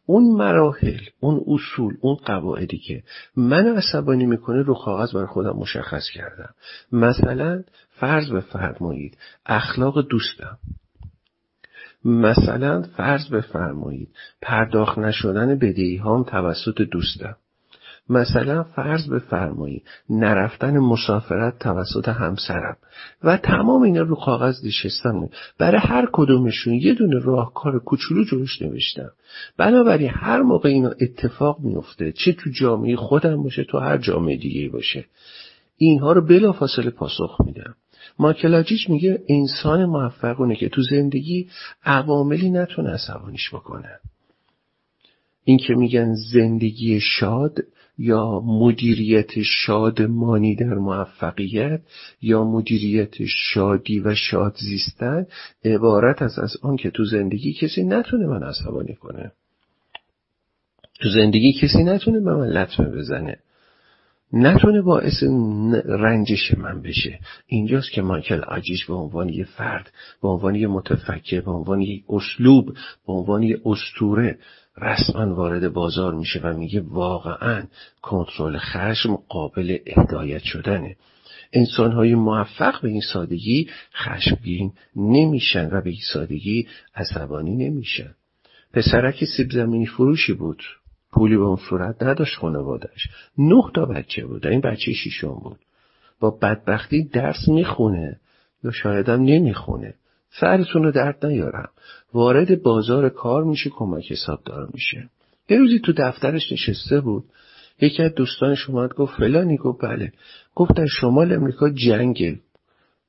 [0.05, 3.03] اون مراحل اون اصول اون قواعدی که
[3.35, 6.53] من عصبانی می‌کنه رو کاغذ بر خودم مشخص کردم.
[6.91, 10.57] مثلا فرض بفرمایید اخلاق دوستم.
[12.05, 14.09] مثلا فرض بفرمایید
[14.41, 17.35] پرداخت نشدن بدهی هام توسط دوستم.
[18.09, 22.77] مثلا فرض بفرمایید نرفتن مسافرت توسط همسرم
[23.23, 25.29] و تمام اینا رو کاغذ نشستم.
[25.59, 29.11] برای هر کدومشون یه دونه راهکار کوچولو جلوش نوشتم.
[29.57, 34.69] بنابراین هر موقع اینا اتفاق میفته چه تو جامعه خودم باشه تو هر جامعه دیگه
[34.69, 35.05] باشه
[35.77, 37.75] اینها رو بلافاصله پاسخ میدم.
[38.19, 41.49] ماکلاجیش میگه انسان موفقونه که تو زندگی
[41.83, 43.89] عواملی نتونه عصبانیش بکنه.
[45.43, 47.59] این که میگن زندگی شاد
[47.97, 51.81] یا مدیریت شادمانی در موفقیت
[52.21, 55.25] یا مدیریت شادی و شاد زیستن
[55.65, 59.31] عبارت از از آن که تو زندگی کسی نتونه من عصبانی کنه.
[61.01, 63.37] تو زندگی کسی نتونه به من لطمه بزنه.
[64.33, 65.23] نتونه باعث
[65.85, 67.19] رنجش من بشه.
[67.47, 72.03] اینجاست که مایکل آجیش به عنوان یه فرد به عنوان یه متفکر به عنوان یه
[72.09, 72.73] اسلوب
[73.07, 74.37] به عنوان یه استوره
[74.77, 77.63] رسما وارد بازار میشه و میگه واقعا
[78.01, 80.95] کنترل خشم قابل هدایت شدنه.
[81.53, 88.15] انسان های موفق به این سادگی خشمگین نمیشن و به این سادگی عصبانی نمیشن.
[88.73, 90.63] پسرک سیب زمینی فروشی بود.
[91.11, 93.07] پولی به اون صورت نداشت خانوادش
[93.37, 94.47] نه تا بچه بود.
[94.47, 95.59] این بچه شیشم بود.
[96.19, 98.19] با بدبختی درس می‌خونه
[98.63, 99.93] یا شایدم نمی‌خونه.
[100.39, 101.69] سرتون رو درد نیارم.
[102.13, 105.09] وارد بازار کار میشه کمک حسابدار میشه.
[105.49, 107.23] یه روزی تو دفترش نشسته بود.
[107.81, 110.11] یکی از دوستانش اومد گفت فلانی گفت بله.
[110.55, 112.39] گفت در شمال امریکا جنگه.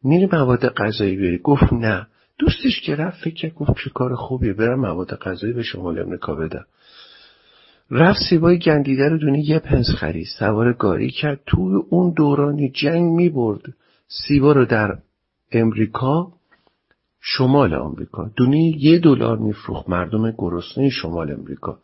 [0.03, 2.07] میری مواد غذایی بری؟ گفت نه.
[2.39, 6.65] دوستش که رفت فکر گفت چه کار خوبیه برم مواد غذایی به شمال امریکا بدم.
[7.91, 10.27] رفت سیبای گندیده رو دونه یه پنس خرید.
[10.39, 11.41] سوار گاری کرد.
[11.47, 13.63] توی اون دورانی جنگ می‌برد.
[14.09, 14.99] سیبا رو در
[15.53, 16.33] امریکا
[17.27, 18.31] شمال آمریکا.
[18.37, 19.89] دونه یه دلار میفروخت.
[19.89, 21.79] مردم گرسنه شمال امریکا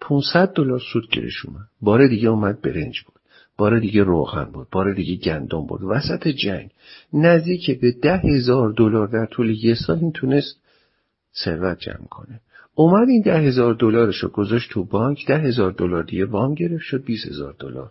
[0.00, 1.68] 500 دلار سود گیرش اومد.
[1.80, 3.14] بار دیگه اومد برنج بود.
[3.56, 4.66] بار دیگه روغن بود.
[4.72, 5.82] بار دیگه گندم بود.
[5.82, 6.70] وسط جنگ.
[7.12, 10.60] نزدیک به ده هزار دلار در طول یه سال این تونست
[11.44, 12.40] ثروت جمع کنه.
[12.74, 15.26] اومد این ده هزار دلارش رو گذاشت تو بانک.
[15.26, 16.82] ده هزار دلار دیگه وام گرفت.
[16.82, 17.90] شد بیس هزار دلار.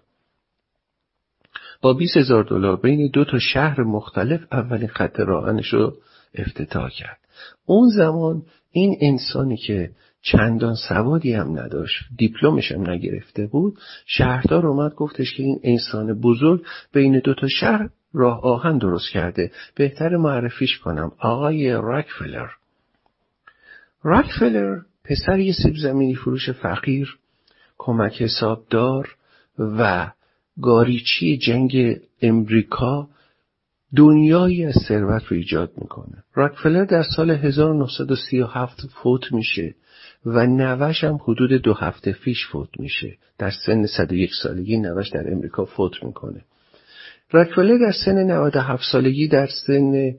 [1.82, 5.98] با بیس هزار دلار بین دو تا شهر مختلف اولین خط راهنش رو
[6.36, 7.18] افتتاح کرد.
[7.66, 9.90] اون زمان این انسانی که
[10.22, 16.66] چندان سوادی هم نداشت دیپلمش هم نگرفته بود شهردار اومد گفتش که این انسان بزرگ
[16.94, 19.52] بین دو تا شهر راه آهن درست کرده.
[19.76, 21.12] بهتر معرفیش کنم.
[21.20, 22.50] آقای راکفلر
[24.04, 27.18] راکفلر پسر یه سیب زمینی فروش فقیر
[27.78, 29.16] کمک حسابدار
[29.60, 30.12] و
[30.62, 33.08] گاریچی جنگ امریکا
[33.96, 36.24] دنیایی از ثروت رو ایجاد می‌کنه.
[36.34, 39.76] راکفلر در سال 1937 فوت میشه
[40.26, 43.18] و نوش هم حدود دو هفته فیش فوت میشه.
[43.38, 46.42] در سن 101 سالگی نوش در امریکا فوت می‌کنه.
[47.32, 50.16] راکفلر در سن 97 سالگی در سن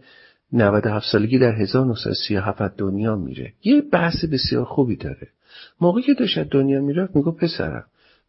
[0.53, 3.53] 97 سالگی در 1937 دنیا میره.
[3.65, 5.29] یه بحث بسیار خوبی داره.
[5.81, 7.85] موقعی که داشت دنیا می‌رفت میگو پسرم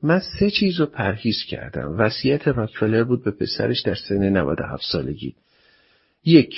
[0.06, 1.96] من سه چیز رو پرهیز کردم.
[1.98, 5.36] وصیت راکفلر بود به پسرش در سن 97 سالگی.
[6.26, 6.56] یک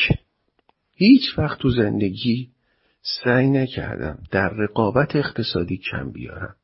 [0.95, 2.49] هیچ وقت تو زندگی
[3.23, 6.55] سعی نکردم در رقابت اقتصادی کم بیارم.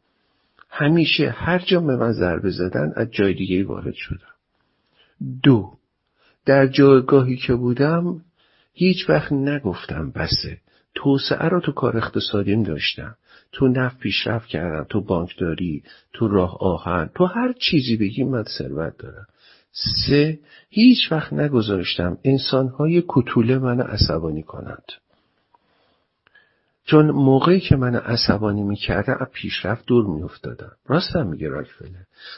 [0.70, 4.34] همیشه هر جا به من ضربه زدن از جای دیگه وارد شدم.
[5.44, 5.74] دو
[6.46, 8.22] در جایگاهی که بودم
[8.74, 10.58] هیچ وقت نگفتم بسه
[10.96, 13.16] توسعه رو تو کار اقتصادیم داشتم.
[13.54, 18.98] تو نفت پیشرفت کردم تو بانکداری تو راه آهن تو هر چیزی بگیم من ثروت
[18.98, 19.28] دارم.
[20.08, 20.40] سه
[20.70, 24.84] هیچ وقت نگذاشتم انسانهای کتوله من عصبانی کنند.
[26.86, 30.72] چون موقعی که من عصبانی می‌کردم از پیشرفت دور میافتادم.
[30.86, 31.90] راستم میگه راکفلر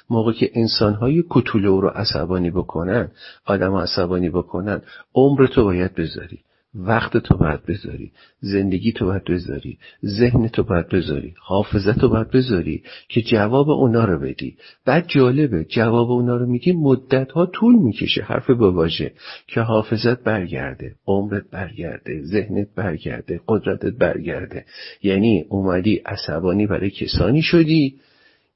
[0.10, 3.12] موقعی که انسانهای کتوله رو عصبانی بکنن
[3.45, 4.82] آدم عصبانی بکنن
[5.15, 6.44] عمر تو باید بذاری.
[6.75, 12.29] وقت تو باید بذاری زندگی تو باید بذاری ذهن تو باید بذاری حافظت تو باید
[12.31, 14.57] بذاری که جواب اونا رو بدی.
[14.85, 19.11] بعد جالبه جواب اونا رو میگی مدت ها طول می‌کشه حرف باباشه
[19.47, 24.65] که حافظت برگرده عمرت برگرده ذهنت برگرده قدرتت برگرده.
[25.03, 27.95] یعنی اومدی عصبانی برای کسانی شدی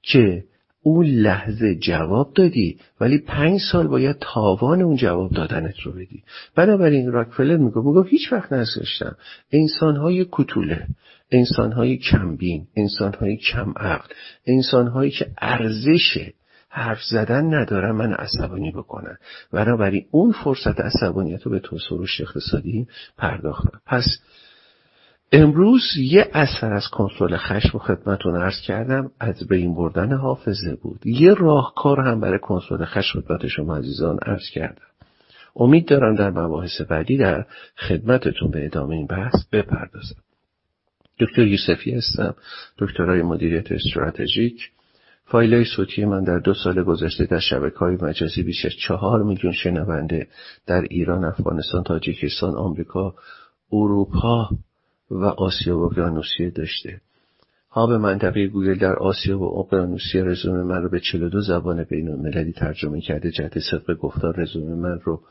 [0.02, 0.44] که
[0.84, 6.24] اون لحظه جواب دادی ولی پنج سال باید تاوان اون جواب دادنت رو بدی.
[6.56, 9.16] بنابراین راکفلر میگو میگو هیچ وقت نذاشتم.
[9.52, 10.88] انسانهای کتوله
[11.32, 14.14] انسانهای کمبین انسانهای کم عقل
[14.46, 16.32] انسانهایی که ارزش
[16.70, 19.18] حرف زدن ندارن من عصبانی بکنن.
[19.52, 22.88] بنابراین اون فرصت عصبانیت رو به توسعه رشد اقتصادی
[23.18, 24.06] پرداختم پس
[25.32, 31.08] امروز یه اثر از کنترل خشم و خدمتون ارز کردم از بین بردن حافظه بود.
[31.08, 34.86] یه راهکار هم برای کنترل خشم خدمت شما عزیزان ارز کردم.
[35.56, 37.46] امید دارم در مباحث بعدی در
[37.78, 40.16] خدمتتون به ادامه این بحث بپردازم.
[41.20, 42.36] دکتر یوسفی هستم
[42.78, 44.72] دکترای مدیریت استراتژیک.
[45.26, 49.24] فایل های صوتی من در دو سال گذشته در شبکه های مجازی بیش از چهار
[49.24, 50.28] میلیون شنونده
[50.68, 53.16] در ایران، افغانستان، تاجیکستان، آمریکا،
[53.72, 54.50] اروپا
[55.12, 57.02] و آسیا و اقیانوسیه داشته.
[57.72, 62.54] هاب منطقه گوگل در آسیا و اقیانوسیه رزومه من رو به 42 زبان بین المللی
[62.54, 63.32] ترجمه کرده.
[63.32, 65.22] جهت صدق گفتار رزومه من رو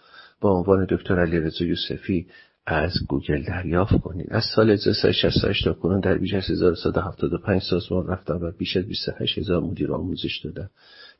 [0.40, 2.26] با عنوان دکتر علی رضا یوسفی
[2.66, 4.26] از گوگل دریافت کنید.
[4.30, 9.38] از سال 1368 تا کنون در بیش از 1175 سازمان رفتم و بیش از 28
[9.38, 10.70] هزار مدیر آموزش دادم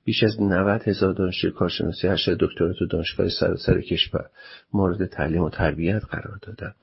[0.04, 4.26] بیش از 90 هزار دانشجوی کارشناسی ارشد دکترات و دانشگاه سراسر کشور
[4.72, 6.74] مورد تعلیم و تربیت قرار دادم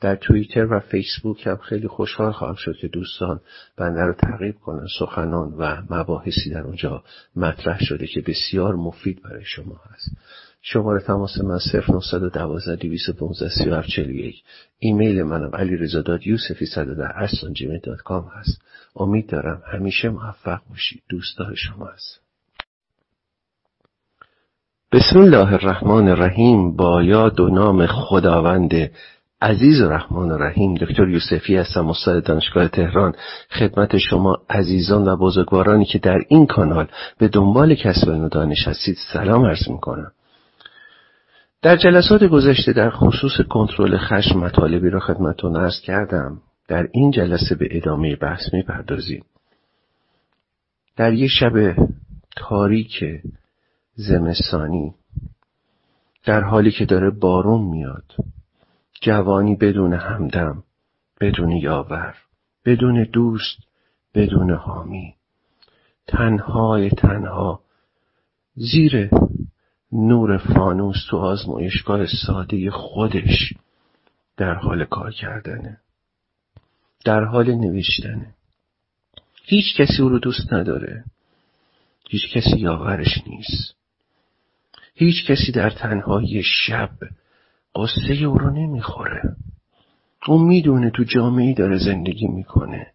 [0.00, 3.40] در توییتر و فیسبوک هم خیلی خوشحال خواهم شد که دوستان
[3.76, 7.04] بنده رو تعقیب کنن سخنان و مباحثی در اونجا
[7.36, 10.16] مطرح شده که بسیار مفید برای شما هست.
[10.62, 14.42] شماره تماس من 0912 215 3741
[14.78, 16.66] ایمیل منم علی رزا یوسفی
[18.04, 18.62] کام هست.
[18.96, 21.02] امید دارم همیشه موفق باشید.
[21.08, 22.20] دوستدار شما هست
[24.92, 26.76] بسم الله الرحمن الرحیم.
[26.76, 28.90] با یاد و نام خداوند
[29.42, 33.14] عزیز و رحمان و رحیم دکتر یوسفی هستم استاد دانشگاه تهران.
[33.50, 38.96] خدمت شما عزیزان و بزرگوارانی که در این کانال به دنبال کسب علم دانش هستید.
[39.12, 40.12] سلام عرض می‌کنم.
[41.62, 46.40] در جلسات گذشته در خصوص کنترل خشم مطالبی را خدمتتون عرض کردم.
[46.68, 49.24] در این جلسه به ادامه بحث می‌پردازیم.
[50.96, 51.76] در یک شب
[52.36, 53.04] تاریک
[53.94, 54.94] زمستانی
[56.26, 58.04] در حالی که داره بارون میاد
[59.04, 60.62] جوانی بدون همدم
[61.20, 62.14] بدون یاور
[62.64, 63.58] بدون دوست
[64.14, 65.14] بدون حامی.
[66.06, 67.60] تنهای تنها.
[68.54, 69.10] زیر
[69.92, 73.54] نور فانوس تو آزمایشگاه ساده خودش
[74.36, 75.80] در حال کار کردنه.
[77.04, 78.34] در حال نوشتنه.
[79.42, 81.04] هیچ کسی او رو دوست نداره.
[82.08, 83.74] هیچ کسی یاورش نیست.
[84.94, 86.90] هیچ کسی در تنهای شب
[87.76, 89.36] قصه او رو نمی‌خوره.
[90.26, 92.86] اون می‌دونه تو جامعه داره زندگی می‌کنه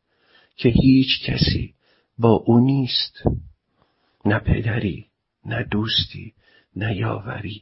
[0.55, 1.73] که هیچ کسی
[2.17, 3.23] با او نیست.
[4.25, 5.05] نه پدری
[5.45, 6.33] نه دوستی
[6.75, 7.61] نه یاوری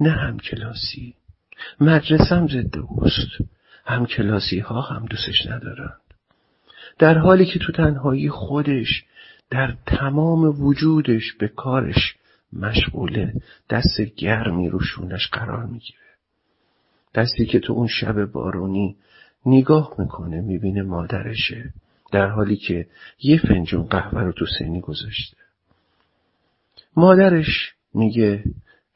[0.00, 1.14] نه همکلاسی
[1.80, 3.28] مدرسم ضد اوست.
[3.84, 6.00] همکلاسی ها هم دوستش ندارند.
[6.98, 9.04] در حالی که تو تنهایی خودش
[9.50, 12.16] در تمام وجودش به کارش
[12.52, 13.34] مشغوله
[13.70, 16.09] دست گرمی روشونش قرار می‌گیره.
[17.14, 18.96] دستی که تو اون شب بارونی
[19.46, 21.72] نگاه می‌کنه می‌بینه مادرشه
[22.12, 22.86] در حالی که
[23.22, 25.36] یه فنجون قهوه رو تو سینی گذاشته.
[26.96, 28.44] مادرش میگه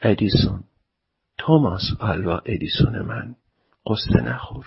[0.01, 0.65] ادیسون
[1.39, 3.35] توماس آلوا ادیسون من
[3.87, 4.67] قصه نخور.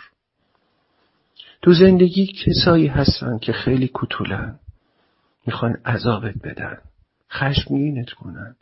[1.62, 4.60] تو زندگی کسایی هستن که خیلی کتولن
[5.46, 6.78] می‌خوان عذابت بدن
[7.32, 8.56] خشمگینت کنن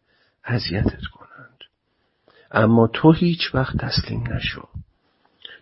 [0.46, 1.25] اذیتت کنند
[2.56, 4.68] اما تو هیچ وقت تسلیم نشو.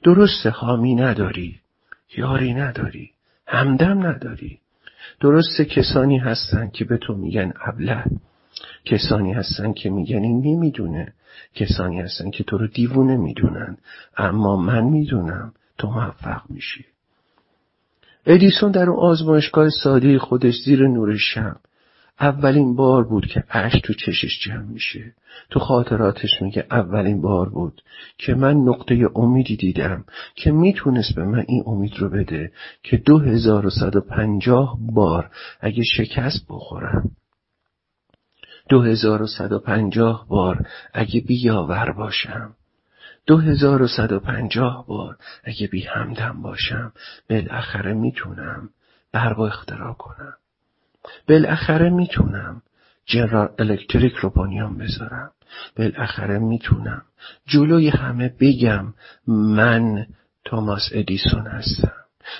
[0.03, 1.59] درسته حامی نداری
[2.17, 3.11] یاری نداری
[3.47, 4.59] همدم نداری.
[5.19, 8.03] درسته کسانی هستن که به تو میگن ابله.
[8.85, 11.13] کسانی هستن که میگن این نمی‌دونه.
[11.55, 13.77] کسانی هستن که تو رو دیوونه می‌دونن.
[14.17, 16.85] اما من می‌دونم تو موفق میشی.
[18.25, 21.55] ادیسون در اون آزمایشگاه ساده خودش زیر نور شم.
[22.19, 25.13] اولین بار بود که اش تو چشش جمع میشه.
[25.49, 27.81] تو خاطراتش میگه اولین بار بود
[28.17, 32.51] که من نقطه امیدی دیدم که می‌تونست به من این امید رو بده
[32.83, 37.11] که دو هزار و صد و پنجاه بار اگه شکست بخورم.
[38.69, 42.55] دو هزار و صد و پنجاه بار اگه بیاور باشم.
[43.25, 46.93] دو هزار و صد و پنجاه بار اگه بی همدم باشم.
[47.29, 48.69] بالاخره می‌تونم
[49.11, 50.33] برق اختراع کنم.
[51.29, 52.61] بالاخره می‌تونم
[53.05, 55.31] جنرال الکتریک رو بانیان بذارم.
[55.77, 57.01] بالاخره می‌تونم.
[57.47, 58.93] جلوی همه بگم
[59.27, 60.05] من
[60.45, 61.91] توماس ادیسون هستم.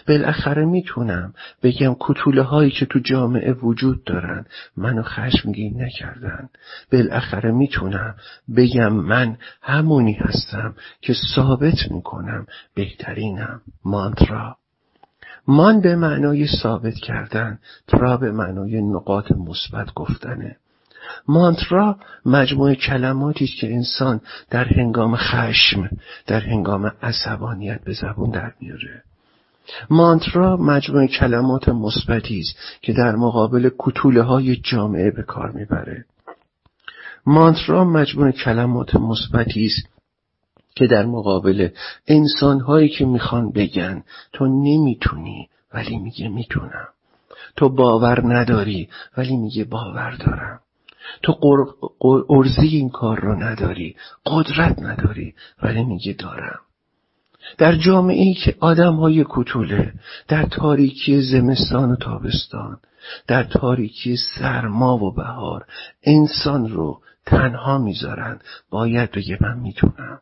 [0.08, 4.46] بالاخره می‌تونم بگم کتوله هایی که تو جامعه وجود دارن
[4.78, 6.50] منو خشمگین نکردن.
[6.92, 8.16] بالاخره می‌تونم
[8.58, 12.46] بگم من همونی هستم که ثابت می‌کنم
[12.76, 13.62] بهترینم.
[13.86, 14.58] مانترا.
[15.48, 20.58] مان به معنای ثابت کردن ترا به معنای نقاط مثبت گفتنه.
[21.28, 25.90] مانترا مجموعه کلماتی است که انسان در هنگام خشم
[26.28, 29.04] در هنگام عصبانیت به زبون در میاره.
[29.90, 36.06] مانترا مجموعه کلمات مثبتی است که در مقابل کتوله های جامعه به کار می‌بره.
[37.26, 39.93] مانترا مجموعه کلمات مثبتی است
[40.76, 41.70] که در مقابل
[42.08, 46.88] انسانهایی که می‌خوان بگن تو نمی‌تونی ولی میگه می‌تونم.
[47.56, 50.60] تو باور نداری ولی میگه باور دارم.
[51.24, 51.36] تو
[52.30, 55.34] ارزی این کار رو نداری قدرت نداری
[55.64, 56.60] ولی میگه دارم.
[57.58, 59.94] در جامعه ای که آدم های کتوله
[60.28, 62.78] در تاریکی زمستان و تابستان
[63.28, 65.66] در تاریکی سرما و بهار
[66.04, 68.40] انسان رو تنها می‌ذارن.
[68.70, 70.22] باید بگه من می‌تونم.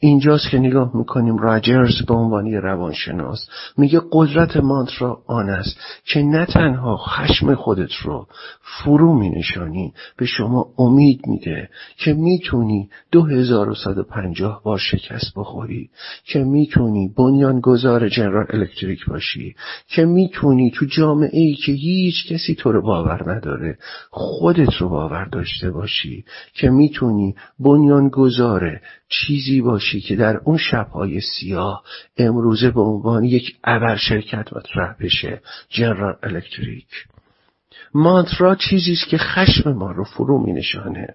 [0.00, 3.48] اینجاست که نگاه می‌کنیم راجرز به عنوان روانشناس.
[3.76, 8.26] میگه قدرت مانترا آن است که نه تنها خشم خودت رو
[8.62, 15.90] فرو مینشانی به شما امید میده که می‌تونی دو هزار و پنجاه بار شکست بخوری
[16.24, 19.54] که می‌تونی بنیانگذار جنرال الکتریک باشی
[19.88, 23.78] که می‌تونی تو جامعه ای که هیچ کسی تو رو باور نداره
[24.10, 26.24] خودت رو باور داشته باشی
[26.54, 31.82] که می‌تونی بنیانگذار چیزی باشی که در اون شبهای سیاه
[32.16, 37.06] امروزه به عنوان یک ابر شرکت مطرح بشه جنرال الکتریک.
[37.94, 41.14] مانترا چیزی است که خشم ما رو فرو می نشانه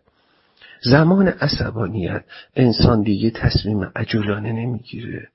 [0.83, 2.23] زمان عصبانیت
[2.55, 5.29] انسان دیگه تصمیم عجولانه نمی‌گیره.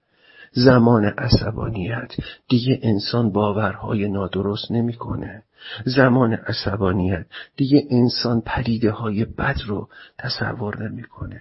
[0.53, 2.13] زمان عصبانیت
[2.49, 5.43] دیگه انسان باورهای نادرست نمی‌کنه.
[5.85, 7.27] زمان عصبانیت
[7.57, 11.41] دیگه انسان پدیده های بد رو تصور نمی‌کنه.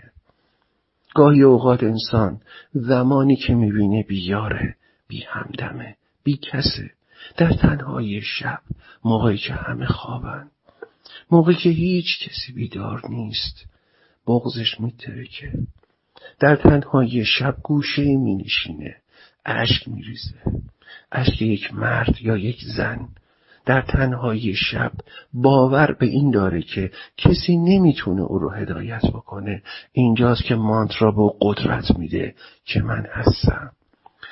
[1.18, 2.42] گاهی اوقات انسان
[2.74, 4.76] زمانی که می‌بینه بیاره
[5.08, 6.92] بی همدمه بی کسه.
[7.38, 8.60] در تنهایی شب
[9.04, 10.52] موقعی که همه خوابن.
[11.32, 13.66] موقعی که هیچ کسی بیدار نیست.
[14.28, 15.54] بغزش میترکه.
[16.40, 18.96] در تنهایی شب گوشه می نشینه
[19.46, 20.62] اشک می ریزه
[21.12, 23.10] اشک یک مرد یا یک زن
[23.68, 24.92] در تنهایی شب
[25.34, 29.64] باور به این داره که کسی نمی‌تونه او رو هدایت بکنه.
[29.92, 33.72] اینجاست که مانترا به قدرت میده که من هستم.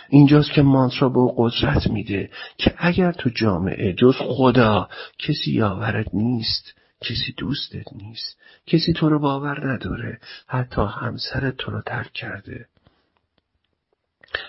[0.09, 6.73] اینجاست که مانترا به قدرت میده که اگر تو جامعه جز خدا کسی یاورت نیست
[7.01, 12.65] کسی دوستت نیست کسی تو رو باور نداره حتی همسرت تو رو ترک کرده.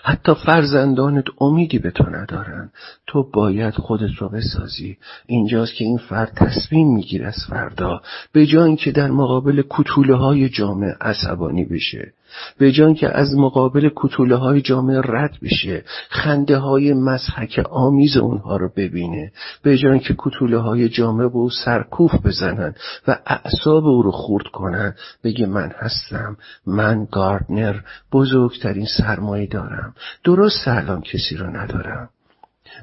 [0.03, 2.69] حتی فرزندانت امیدی به تو ندارن.
[3.07, 4.97] تو باید خودت رو بسازی.
[5.25, 10.49] اینجاست که این فرد تصمیم می‌گیره از فردا به جای اینکه در مقابل کتوله های
[10.49, 12.13] جامعه عصبانی بشه.
[12.57, 18.57] به جای که از مقابل کتوله های جامعه رد بشه خنده های مزحک آمیز اونها
[18.57, 19.31] رو ببینه.
[19.63, 22.73] به جای که کتوله های جامعه به او سرکوف بزنن
[23.07, 24.95] و اعصاب او رو خورد کنن.
[25.23, 27.75] بگه من هستم من گاردنر
[28.11, 29.93] بزرگترین سرمایه دارم.
[30.23, 32.09] درست الان کسی رو ندارم.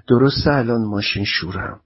[0.09, 1.81] درست الان ماشین شورم.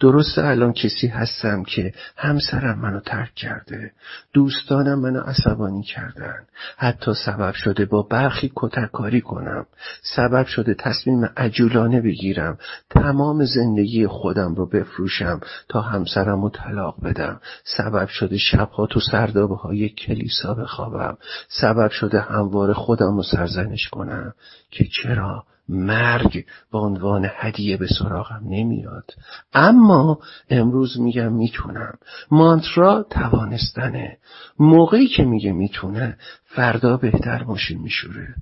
[0.00, 3.92] درسته الان کسی هستم که همسرم منو ترک کرده
[4.32, 6.46] دوستانم منو عصبانی کردن.
[6.76, 9.66] حتی سبب شده با برخی کترکاری کنم.
[10.02, 12.58] سبب شده تصمیم عجولانه بگیرم.
[12.90, 17.40] تمام زندگی خودم رو بفروشم تا همسرم رو طلاق بدم.
[17.64, 21.16] سبب شده شبها تو سردابه های کلیسا بخوابم.
[21.48, 24.34] سبب شده هموار خودم رو سرزنش کنم.
[24.70, 29.10] که چرا؟ مرگ به عنوان هدیه به سراغم نمیاد.
[29.52, 30.18] اما
[30.50, 31.98] امروز میگم می‌تونم.
[32.30, 34.18] مانترا توانستنه.
[34.58, 38.34] موقعی که میگه می‌تونه فردا بهتر ماشین میشوره.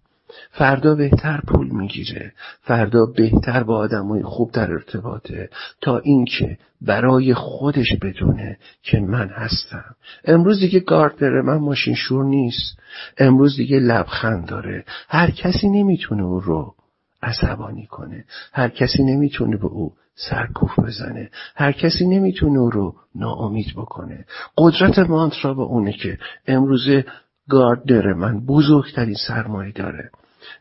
[0.51, 2.33] فردا بهتر پول می‌گیره.
[2.61, 5.49] فردا بهتر با آدمای خوب در ارتباطه.
[5.81, 9.95] تا اینکه برای خودش بدونه که من هستم.
[10.25, 12.79] امروز دیگه گاردنر من ماشین شور نیست.
[13.19, 14.85] امروز دیگه لبخند داره.
[15.09, 16.75] هر کسی نمی‌تونه او رو
[17.23, 18.25] عصبانی کنه.
[18.53, 21.31] هر کسی نمی‌تونه به او سرکوف بزنه.
[21.57, 24.25] هر کسی نمی‌تونه او رو ناامید بکنه.
[24.59, 27.05] قدرت مانترا به اونه که امروزه
[27.49, 30.11] گاردنر من بزرگترین سرمایه داره.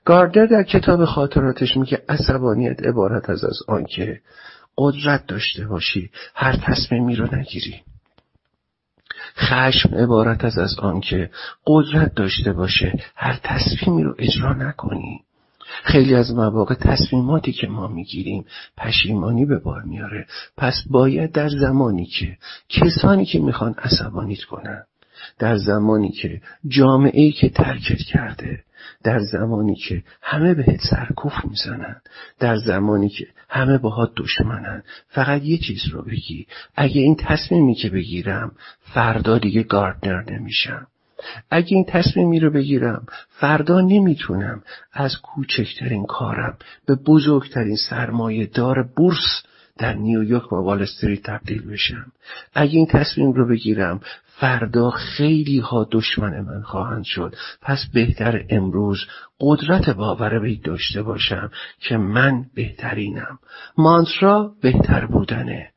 [0.05, 4.22] گاردنر در کتاب خاطراتش میگه عصبانیت عبارت از از آنکه
[4.78, 7.82] قدرت داشته باشی هر تصمیمی رو نگیری.
[9.38, 11.30] خشم عبارت از از آنکه
[11.68, 15.22] قدرت داشته باشه هر تصمیمی رو اجرا نکنی.
[15.84, 18.45] خیلی از مواقع تصمیماتی که ما می‌گیریم
[18.78, 22.38] پشیمانی به بار میاره پس باید در زمانی که
[22.69, 24.84] کسانی که می‌خوان عصبانیت کنن
[25.39, 28.63] در زمانی که جامعه ای که ترکت کرده
[29.03, 32.01] در زمانی که همه بهت سرکوف می‌زنن
[32.39, 36.47] در زمانی که همه باهات دشمنن فقط یه چیز رو بگی.
[36.76, 38.51] اگه این تصمیمی که بگیرم
[38.82, 40.88] فردا دیگه گاردنر نمیشم.
[41.49, 44.63] اگه این تصمیمی رو بگیرم فردا نمی‌تونم
[44.93, 49.43] از کوچکترین کارم به بزرگترین سرمایه دار بورس
[49.78, 52.11] در نیویورک و وال استریت تبدیل بشم.
[52.53, 57.36] اگه این تصمیم رو بگیرم فردا خیلی ها دشمن من خواهند شد.
[57.61, 58.97] پس بهتر امروز
[59.39, 63.39] قدرت باور به داشته باشم که من بهترینم.
[63.78, 65.69] مانترا بهتر بودنه.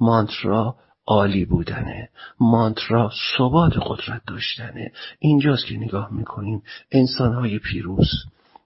[0.00, 0.76] مانترا
[1.08, 2.08] عالی بودنه.
[2.40, 4.92] مانترا ثبات قدرت داشتنه.
[5.18, 6.62] اینجاست که نگاه می‌کنیم.
[6.92, 8.10] انسانهای پیروز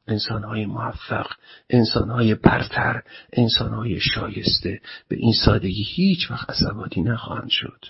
[0.09, 1.26] انسانهای موفق
[1.70, 4.80] انسانهای برتر انسانهای شایسته.
[5.09, 7.84] به این سادگی هیچ وقت عصبانی نخواهند شد.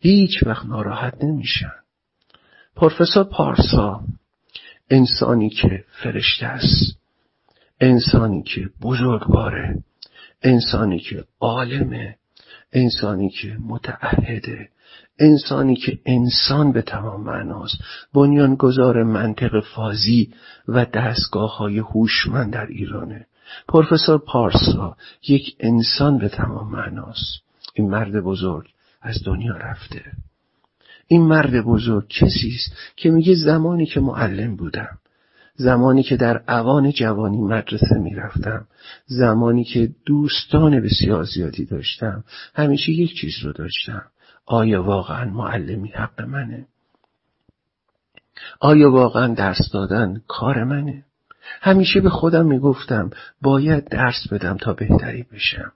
[0.00, 1.72] هیچ وقت ناراحت نمیشن.
[2.76, 4.00] پروفسور پارسا
[4.90, 6.98] انسانی که فرشته است
[7.80, 9.82] انسانی که بزرگواره
[10.42, 12.16] انسانی که عالمه.
[12.76, 14.68] انسانی که متعهده
[15.18, 17.78] انسانی که انسان به تمام معناست
[18.14, 20.32] بنیانگذار منطق فازی
[20.68, 23.26] و دستگاه های هوشمند در ایرانه.
[23.68, 24.96] پروفسور پارسا
[25.28, 27.40] یک انسان به تمام معناست.
[27.74, 28.66] این مرد بزرگ
[29.02, 30.02] از دنیا رفته.
[31.06, 34.98] این مرد بزرگ کسی است که میگه زمانی که معلم بودم
[35.56, 38.66] زمانی که در اوان جوانی مدرسه می‌رفتم
[39.06, 44.02] زمانی که دوستان بسیار زیادی داشتم همیشه یک چیز رو داشتم.
[44.46, 46.66] آیا واقعا معلمی حق منه؟
[48.60, 51.04] آیا واقعا درس دادن کار منه؟
[51.60, 53.10] همیشه به خودم می‌گفتم
[53.42, 55.72] باید درس بدم تا بهتری بشم.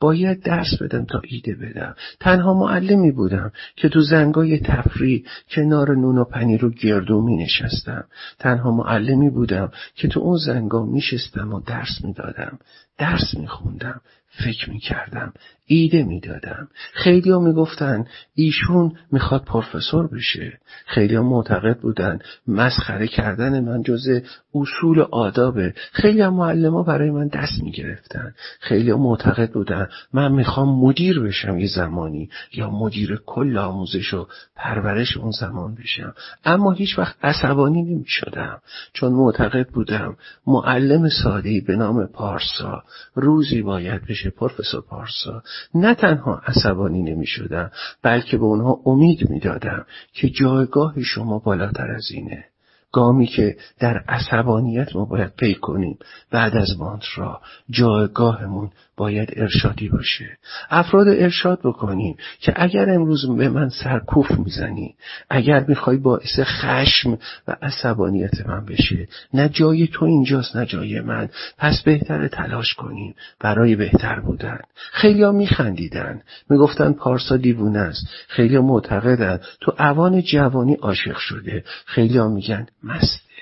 [0.00, 1.94] باید درس بدم تا ایده بدم.
[2.20, 8.04] تنها معلمی بودم که تو زنگای تفریح کنار نون و پنیر رو گردو می نشستم
[8.38, 12.58] تنها معلمی بودم که تو اون زنگا می شستم و درس می دادم
[12.98, 14.00] درس می خوندم
[14.44, 15.32] فکر می کردم
[15.74, 16.68] ایده می‌دادم.
[16.92, 18.04] خیلی ها می‌گفتن
[18.34, 20.58] ایشون می‌خواد پروفسور بشه.
[20.86, 24.22] خیلی ها معتقد بودن مسخره کردن من جز
[24.54, 25.74] اصول آدابه.
[25.92, 28.34] خیلی ها معلم ها برای من دست می‌گرفتن.
[28.60, 35.16] خیلی معتقد بودن من می‌خوام مدیر بشم یه زمانی یا مدیر کل آموزش و پرورش
[35.16, 36.14] اون زمان بشم.
[36.44, 38.60] اما هیچ وقت عصبانی نمی‌شدم.
[38.92, 40.16] چون معتقد بودم
[40.46, 42.82] معلم سادهی به نام پارسا.
[43.14, 45.42] روزی باید بشه پروفسور پارسا.
[45.74, 47.70] نه تنها عصبانی نمی شدم
[48.02, 52.44] بلکه به اونها امید می دادم که جایگاه شما بالاتر از اینه.
[52.92, 55.98] گامی که در عصبانیت ما باید پی کنیم
[56.30, 57.40] بعد از مانترا
[57.70, 58.70] جایگاهمون
[59.02, 60.38] باید ارشادی باشه.
[60.70, 64.94] افراد ارشاد بکنیم که اگر امروز به من سرکوف می‌زنی
[65.30, 71.28] اگر می‌خوای باعث خشم و عصبانیت من بشه نه جای تو اینجاست نه جای من.
[71.58, 74.60] پس بهتر تلاش کنیم برای بهتر بودن.
[74.92, 76.22] خیلی ها میخندیدن.
[76.50, 78.06] می‌گفتن پارسا دیوونه است.
[78.28, 79.40] خیلی ها معتقدن.
[79.60, 81.64] تو اوان جوانی عاشق شده.
[81.86, 83.32] خیلی ها میگن مسته.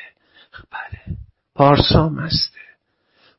[0.73, 1.17] بله.
[1.55, 2.61] پارسا مسته.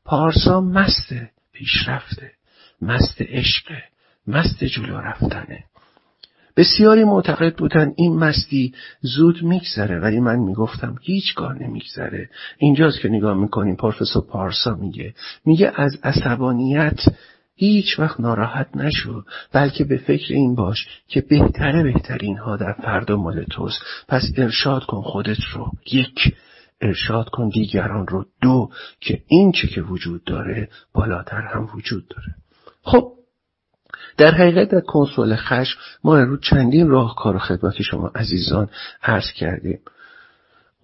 [0.04, 1.30] پارسا مسته.
[1.62, 2.32] پیشرفته
[2.80, 3.82] مست عشقه
[4.26, 5.64] مست جلو رفتنه.
[6.56, 12.30] بسیاری معتقد بودن این مستی زود میگذره ولی من می‌گفتم هیچگاه نمیگذره.
[12.58, 15.14] اینجاست که نگاه می‌کنیم پروفسور پارسا میگه.
[15.44, 17.00] میگه از عصبانیت
[17.56, 23.16] هیچ وقت ناراحت نشو بلکه به فکر این باش که بهتره بهترین ها در فردا
[23.16, 23.82] مال توست.
[24.08, 25.70] پس ارشاد کن خودت رو.
[25.92, 26.34] یک
[26.82, 28.70] ارشاد کن دیگران رو دو
[29.00, 32.34] که این چه که وجود داره بالاتر هم وجود داره.
[32.82, 33.12] خب
[34.16, 38.68] در حقیقت در کنسول خشم ما امروز چندین راهکار و خدمت شما عزیزان
[39.02, 39.78] عرض کردیم.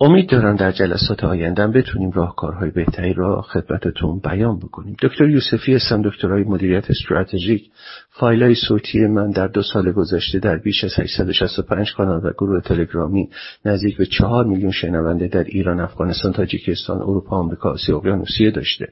[0.01, 4.97] امید دارم در جلسات آیندهم بتونیم راهکارهای بهتری را خدمتتون بیان بکنیم.
[5.03, 7.71] دکتر یوسفی هستم دکترای مدیریت استراتژیک
[8.19, 13.29] فایلای صوتی من در دو سال گذشته در بیش از 865 کانال و گروه تلگرامی
[13.65, 18.89] نزدیک به 4 میلیون شنونده در ایران، افغانستان، تاجیکستان، اروپا، آمریکا، آسیا اقیانوسیه داشته.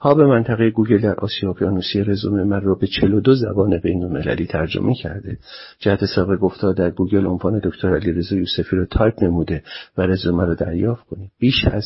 [0.00, 4.94] hub منطقه گوگل در آسیا اقیانوسیه رزومه من را به 42 زبان بین المللی ترجمه
[4.94, 5.38] کرده.
[5.78, 9.62] جهت صدق گفتار در گوگل عنوان دکتر علیرضا یوسفی رو تایپ نموده
[9.98, 11.30] و رزومه رو دریافت کنید.
[11.38, 11.84] بیش از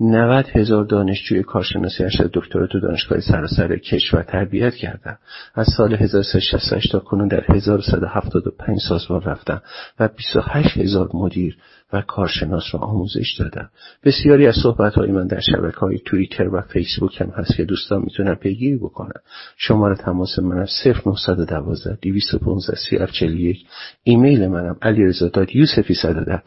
[0.00, 5.18] 90 هزار دانشجوی کارشناسی ارشد دکترا تو دانشگاه سراسر کشور تربیت کردم
[5.54, 9.62] از سال 1368 تا کنون در 1175 سازمان رفتم
[10.00, 11.56] و 28 هزار مدیر
[11.92, 13.70] و کارشناس را آموزش دادم
[14.04, 18.02] بسیاری از صحبت های من در شبکه های توییتر و فیسبوک هم هست که دوستان
[18.02, 19.20] می‌تونن پیگیری بکنن.
[19.56, 23.66] شماره تماس من از 0912 215 3041
[24.02, 26.42] ایمیل منم علیرضا.یوسفی 110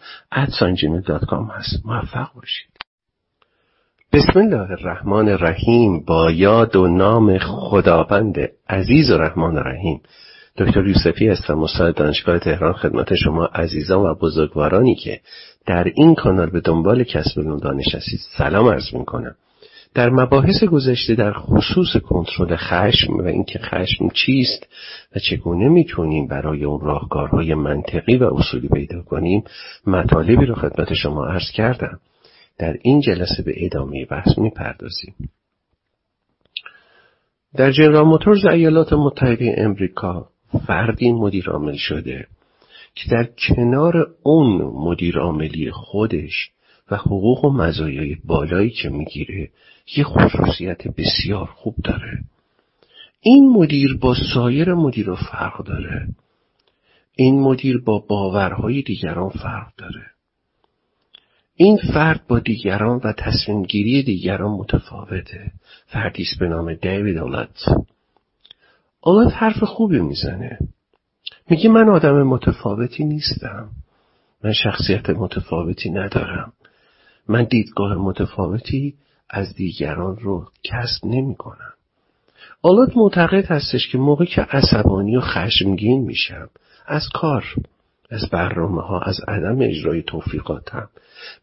[1.51, 1.85] هست.
[1.85, 2.68] موفق باشید.
[4.13, 5.99] بسم الله الرحمن الرحیم.
[6.05, 10.01] با یاد و نام خداوند عزیز و رحمان رحیم.
[10.57, 12.73] دکتر یوسفی هستم استاد دانشگاه تهران.
[12.73, 15.19] خدمت شما عزیزان و بزرگوارانی که
[15.67, 18.19] در این کانال به دنبال کسب علم دانش هستید.
[18.37, 19.35] سلام عرض می‌کنم.
[19.93, 24.67] در مباحث گذشته در خصوص کنترل خشم و اینکه خشم چیست
[25.15, 29.43] و چگونه می‌تونیم برای اون راهکارهای منطقی و اصولی پیدا کنیم
[29.87, 31.99] مطالبی رو خدمت شما عرض کردم.
[32.59, 35.15] در این جلسه به ادامه بحث می‌پردازیم.
[37.55, 40.29] در جنرال موتورز ایالات متحده امریکا
[40.67, 42.27] فردی مدیر عامل شده
[42.95, 46.51] که در کنار اون مدیر عاملی خودش
[46.91, 49.49] و حقوق و مزایای بالایی که می‌گیره
[49.97, 52.23] یه خصوصیت بسیار خوب داره.
[53.21, 56.07] این مدیر با سایر مدیر فرق داره.
[57.15, 60.05] این مدیر با باورهای دیگران فرق داره.
[61.61, 65.51] این فرد با دیگران و تصمیم گیری دیگران متفاوته.
[65.87, 67.63] فردی است به نام دیوید اولت
[69.01, 70.59] اولت حرف خوبی می‌زنه.
[71.49, 73.69] میگه من آدم متفاوتی نیستم.
[74.43, 76.53] من شخصیت متفاوتی ندارم.
[77.27, 78.95] من دیدگاه متفاوتی
[79.29, 81.73] از دیگران رو کسب نمی کنم
[82.61, 86.49] آلات معتقد هستش که موقعی که عصبانی و خشمگین میشم
[86.87, 87.43] از کار
[88.09, 90.89] از برنامه ها از عدم اجرای توفیقاتم.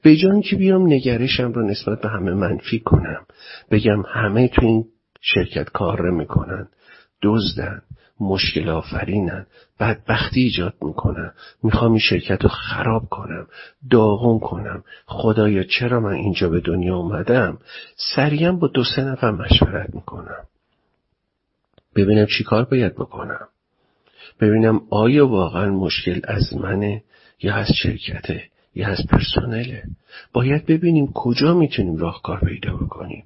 [0.03, 3.27] به جان که بیام نگرشم رو نسبت به همه منفی کنم.
[3.71, 4.85] بگم همه تو این
[5.21, 6.69] شرکت کار می‌کنن
[7.23, 7.83] دزدن
[8.21, 9.47] مشکل آفرینن
[9.81, 11.33] بدبختی ایجاد می‌کنن.
[11.63, 13.47] می‌خوام این شرکت رو خراب کنم
[13.91, 14.85] داغون کنم.
[15.07, 17.59] خدایا چرا من اینجا به دنیا اومدم؟
[18.15, 20.45] سریعا با دو سه نفر مشورت می‌کنم.
[21.97, 23.49] ببینم چی کار باید بکنم.
[24.41, 27.03] ببینم آیا واقعا مشکل از منه
[27.43, 28.43] یا از شرکته
[28.75, 29.83] یا از پرسنله.
[30.33, 33.25] باید ببینیم کجا می‌تونیم راهکار پیدا بکنیم.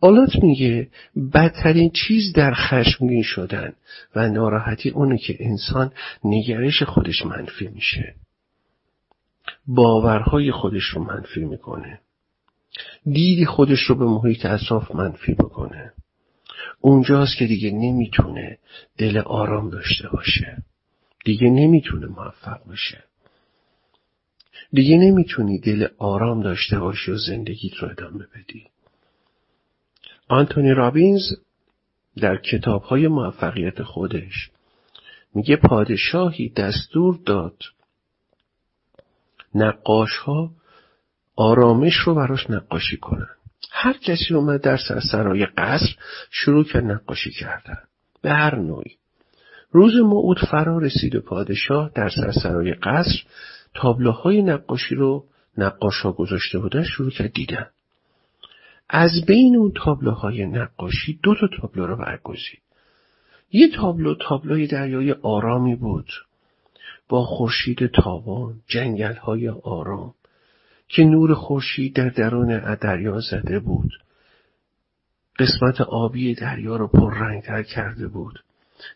[0.00, 0.88] آلات میگه
[1.34, 3.72] بدترین چیز در خشمگین شدن
[4.16, 5.92] و ناراحتی اونه که انسان
[6.24, 8.14] نگرش خودش منفی میشه.
[9.66, 12.00] باورهای خودش رو منفی می‌کنه.
[13.04, 15.92] دیدی خودش رو به محیط اطراف منفی بکنه.
[16.80, 18.58] اونجاست که دیگه نمی‌تونه
[18.98, 20.62] دل آرام داشته باشه.
[21.24, 23.04] دیگه نمی‌تونه موفق بشه.
[24.72, 28.66] دیگه نمی‌تونی دل آرام داشته باشی و زندگیت رو ادامه بدی.
[30.28, 31.22] آنتونی رابینز
[32.16, 34.50] در کتابهای موفقیت خودش
[35.34, 37.56] میگه پادشاهی دستور داد
[39.54, 40.50] نقاش ها
[41.36, 43.39] آرامش رو براش نقاشی کنن.
[43.70, 45.96] هر کسی اومد در سرسرای قصر
[46.30, 47.78] شروع کرد نقاشی کردن.
[48.22, 48.96] به هر نوعی.
[49.70, 53.22] روز موعود فرا رسید و پادشاه در سرسرای قصر
[53.74, 55.24] تابلوهای نقاشی رو
[55.58, 57.66] نقاش ها گذاشته بودن شروع کرد دیدن.
[58.88, 62.60] از بین اون تابلوهای نقاشی دو تا تابلو رو برگزید.
[63.52, 66.08] یه تابلو تابلوی دریای آرامی بود.
[67.08, 70.14] با خورشید تابان جنگل های آرام.
[70.90, 73.90] که نور خورشید در درون دریا زده بود.
[75.38, 78.44] قسمت آبی دریا رو پررنگتر کرده بود.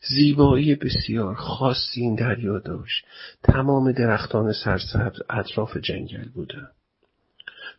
[0.08, 3.06] زیبایی بسیار خاصی این دریا داشت.
[3.42, 6.72] تمام درختان سرسبز اطراف جنگل بودند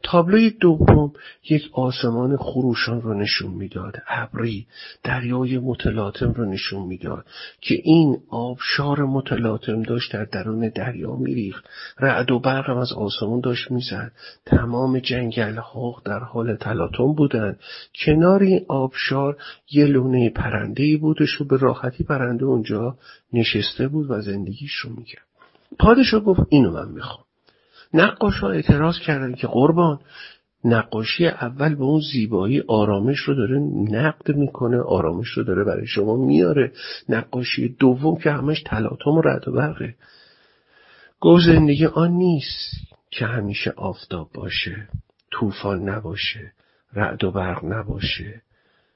[0.06, 1.14] تابلوی دوم
[1.50, 3.98] یک آسمان خروشان رو نشون می‌داد.
[4.08, 4.68] ابری
[5.04, 7.26] دریای متلاطم رو نشون می‌داد
[7.62, 11.66] که این آبشار متلاطم داشت در درون دریا میریخت.
[12.00, 14.12] رعد و برق از آسمان داشت می‌زد.
[14.46, 17.60] تمام جنگل ها در حال تلاطم بودند.
[18.06, 19.38] کنار این آبشار
[19.72, 22.98] یه لونه پرنده بودش و به راحتی پرنده اونجا
[23.34, 25.26] نشسته بود و زندگیش رو می‌کرد.
[25.80, 27.26] پادشاه گفت اینو من می‌خوام.
[27.96, 30.00] نقاش ها اعتراض کردن که قربان
[30.66, 33.60] نقاشی اول به اون زیبایی آرامش رو داره
[33.92, 36.72] نقد می‌کنه آرامش رو داره برای شما میاره.
[37.10, 39.96] نقاشی دوم که همش تلاطم و رد و برقه.
[41.20, 42.72] گفت زندگی آن نیست
[43.12, 44.88] که همیشه آفتاب باشه
[45.32, 46.52] طوفان نباشه
[46.94, 48.42] رعد و برق نباشه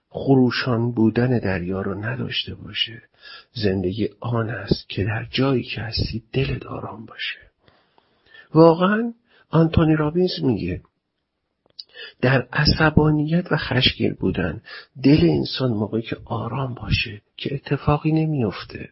[0.10, 3.02] خروشان بودن دریا رو نداشته باشه.
[3.54, 7.49] زندگی آن است که در جایی که هستی دلت آرام باشه.
[8.54, 9.14] واقعا
[9.50, 10.82] آنتونی رابینز میگه
[12.22, 14.62] در عصبانیت و خشگیر بودن
[15.04, 18.90] دل انسان موقعی که آرام باشه که اتفاقی نمیافته.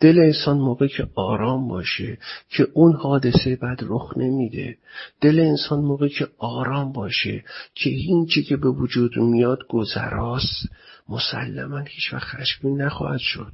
[0.00, 4.76] دل انسان موقعی که آرام باشه که اون حادثه بعد رخ نمیده.
[5.20, 7.44] دل انسان موقعی که آرام باشه
[7.74, 10.68] که این چی که به وجود میاد گذراست.
[11.08, 13.52] مسلما هیچ وقت خشمگین نخواهد شد.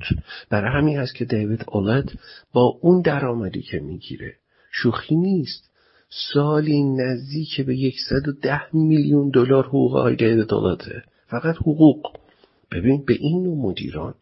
[0.50, 2.18] برای همین هست که دیوید اولد
[2.52, 4.36] با اون درآمدی که می‌گیره.
[4.70, 5.70] شوخی نیست.
[6.32, 12.06] سالی نزدیک به یکصد و ده میلیون دلار حقوق آیده دولته فقط حقوق.
[12.72, 14.14] ببین به این نوع مدیران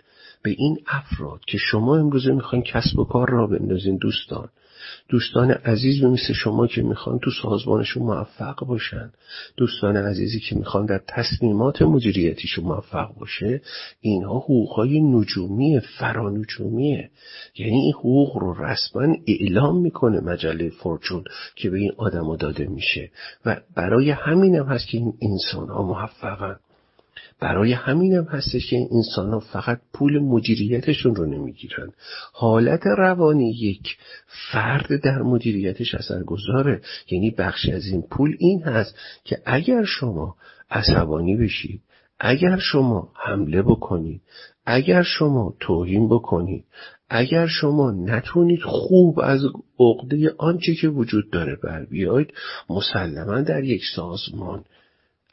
[0.42, 4.48] به این افراد که شما امروزه می‌خواین کسب و کار را بندازین دوستان
[5.08, 9.12] دوستان عزیز مثل شما که می‌خوان تو سازمانشون موفق باشن
[9.56, 13.62] دوستان عزیزی که می‌خوان در تصمیمات مدیریتیشون موفق باشه
[14.00, 17.10] اینها حقوقهای نجومی فرانجومیه.
[17.58, 21.24] یعنی این حقوق رو رسما اعلام می‌کنه مجله فورچون
[21.56, 23.10] که به این آدم داده میشه.
[23.44, 26.56] و برای همینم هست که این انسان ها موفقن.
[27.40, 31.92] برای همینم هستش که انسان ها فقط پول مدیریتشون رو نمی‌گیرن.
[32.32, 33.96] حالت روانی یک
[34.52, 36.80] فرد در مدیریتش اثرگذاره.
[37.10, 38.94] یعنی بخشی از این پول این هست
[39.24, 40.36] که اگر شما
[40.70, 41.82] عصبانی بشید
[42.20, 44.20] اگر شما حمله بکنید
[44.66, 46.64] اگر شما توهین بکنید
[47.10, 49.40] اگر شما نتونید خوب از
[49.80, 52.32] عقده آنچه که وجود داره بر بیاید
[52.70, 54.64] مسلما در یک سازمان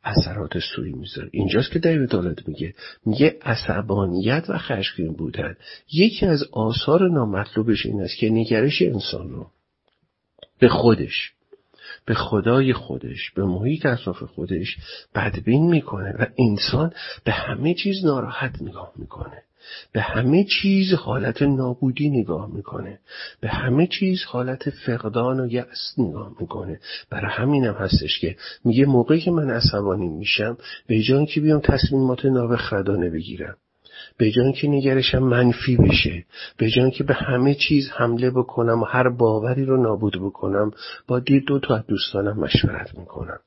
[0.06, 1.30] اثرات سوی می‌ذاره.
[1.32, 2.74] اینجاست که دیوید دولت میگه.
[3.06, 5.56] میگه عصبانیت و خشمگین بودن.
[5.93, 9.47] یکی از آثار نامطلوبش این است که نگرش انسان رو
[10.60, 11.32] به خودش
[12.06, 14.78] به خدای خودش به محیط اطراف خودش
[15.16, 16.93] بدبین می‌کنه و انسان
[17.24, 19.45] به همه چیز ناراحت نگاه می‌کنه.
[19.91, 22.99] به همه چیز حالت نابودی نگاه می‌کنه.
[23.41, 26.80] به همه چیز حالت فقدان و یأس نگاه می‌کنه.
[27.09, 28.36] برای همینم هستش که
[28.66, 30.57] میگه موقعی که من عصبانی میشم
[30.88, 33.55] به جای که بیام تصمیمات نابخردانه بگیرم.
[34.18, 36.26] به جای که نگرشم منفی بشه.
[36.57, 40.72] به جای که به همه چیز حمله بکنم و هر باوری رو نابود بکنم
[41.07, 43.39] با دیر دو تا از دوستانم مشورت می‌کنم.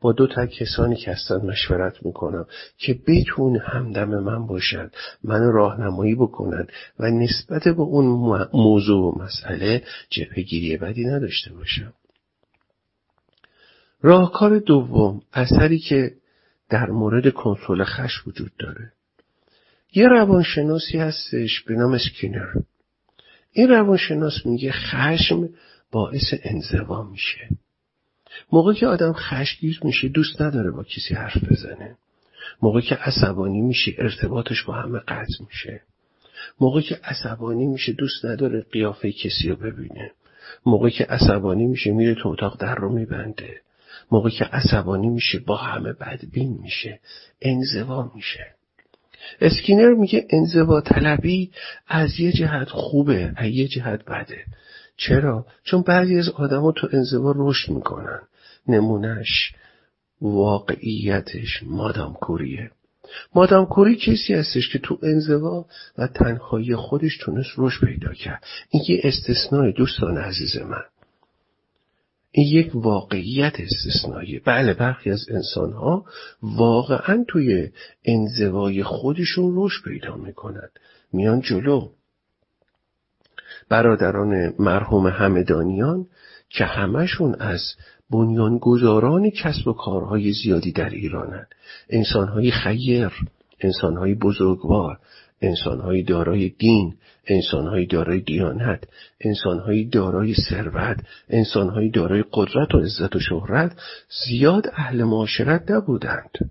[0.00, 2.46] با دو تا کسانی که هستن مشورت می‌کنم
[2.76, 4.90] که بتون همدم من باشن
[5.24, 6.66] من راهنمایی بکنن
[6.98, 8.06] و نسبت به اون
[8.52, 11.92] موضوع و مسئله جبهگیری بدی نداشته باشم.
[14.02, 16.14] راهکار دوم اثری که
[16.68, 18.92] در مورد کنترل خش وجود داره.
[19.94, 22.48] یه روانشناسی هستش به نام اسکینر
[23.52, 25.48] این روانشناس میگه خشم
[25.92, 27.48] باعث انزوا میشه.
[28.52, 31.96] موقعی که آدم خشگیر میشه دوست نداره با کسی حرف بزنه.
[32.62, 35.80] موقعی که عصبانی میشه ارتباطش با همه قطع میشه.
[36.60, 40.12] موقعی که عصبانی میشه دوست نداره قیافه کسی رو ببینه.
[40.66, 43.60] موقعی که عصبانی میشه میره تو اتاق در رو میبنده.
[44.12, 47.00] موقعی که عصبانی میشه با همه بدبین میشه.
[47.42, 48.46] انزوا میشه.
[49.40, 51.50] اسکینر میگه انزوا طلبی
[51.88, 54.44] از یه جهت خوبه از یه جهت بده.
[54.98, 58.20] چرا؟ چون بعضی از آدما تو انزوا رشد می‌کنن.
[58.68, 59.54] نمونهش
[60.20, 62.70] واقعیتش مادام کوریه
[63.34, 65.66] مادام کوری کسی هستش که تو انزوا
[65.98, 68.44] و تنهایی خودش تونست رشد پیدا کرد.
[68.70, 70.84] این یه استثنای دوستان عزیز من.
[72.32, 76.04] این یک واقعیت استثنایی بله برخی از انسان ها
[76.42, 77.70] واقعا توی
[78.04, 80.70] انزوای خودشون رشد پیدا می‌کنند.
[81.12, 81.88] میان جلو.
[83.68, 86.06] برادران مرحوم همدانیان
[86.50, 87.60] که همشون از
[88.10, 91.48] بنیانگذاران کسب و کارهای زیادی در ایرانند.
[91.90, 93.12] انسانهای خیر
[93.60, 94.98] انسانهای بزرگوار
[95.42, 96.94] انسانهای دارای دین
[97.26, 98.84] انسانهای دارای دیانت
[99.20, 100.96] انسانهای دارای ثروت
[101.28, 103.72] انسانهای دارای قدرت و عزت و شهرت
[104.26, 106.50] زیاد اهل معاشرت نبودند.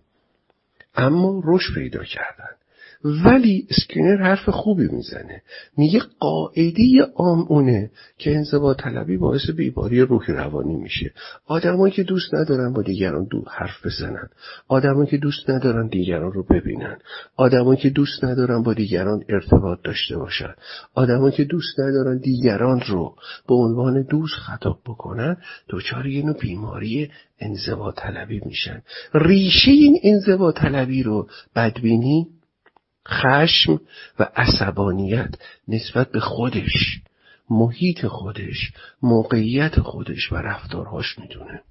[0.95, 2.57] اما رشد پیدا کردند.
[3.04, 5.41] ولی اسکینر حرف خوبی می‌زنه.
[5.78, 6.84] میگه قاعده
[7.16, 11.14] عام اونه که انزوا طلبی باعث بیماری روحی روانی میشه.
[11.45, 14.30] آدمایی که دوست ندارن با دیگران دو حرف بزنن.
[14.68, 16.98] آدمایی که دوست ندارن دیگران رو ببینن.
[17.36, 20.54] آدمایی که دوست ندارن با دیگران ارتباط داشته باشن.
[20.93, 23.16] آدمایی که دوست ندارن دیگران رو
[23.48, 25.38] به عنوان دوست خطاب بکنن
[25.70, 28.82] دچار یه نوع بیماری انزوا طلبی میشن.
[29.14, 32.28] ریشه این انزوا طلبی رو بدبینی
[33.08, 33.82] خشم
[34.20, 35.30] و عصبانیت
[35.68, 37.01] نسبت به خودش
[37.49, 41.62] محیط خودش موقعیت خودش و رفتارهاش می‌دونه.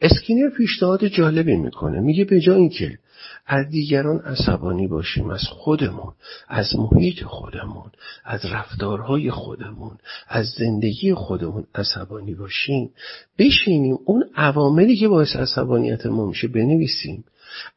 [0.00, 2.00] اسکینر پیشنهاد جالبی می‌کنه.
[2.00, 2.98] میگه به جای اینکه
[3.46, 6.12] از دیگران عصبانی باشیم از خودمون
[6.48, 7.90] از محیط خودمون
[8.24, 9.98] از رفتارهای خودمون
[10.28, 12.90] از زندگی خودمون عصبانی باشیم
[13.38, 17.24] بشینیم اون عواملی که باعث عصبانیت ما میشه بنویسیم.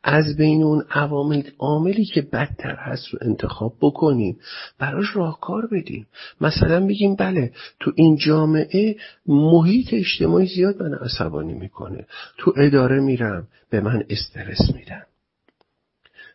[0.04, 4.40] از بین اون عوامل عاملی که بدتر هست رو انتخاب بکنیم
[4.80, 6.08] براش راهکار بدیم.
[6.42, 8.96] مثلا بگیم بله تو این جامعه
[9.26, 12.08] محیط اجتماعی زیاد من عصبانی می‌کنه.
[12.38, 15.04] تو اداره میرم به من استرس میدن.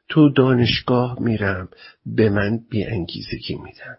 [0.09, 1.69] تو دانشگاه میرم
[2.07, 3.99] به من بیانگیزگی میدن.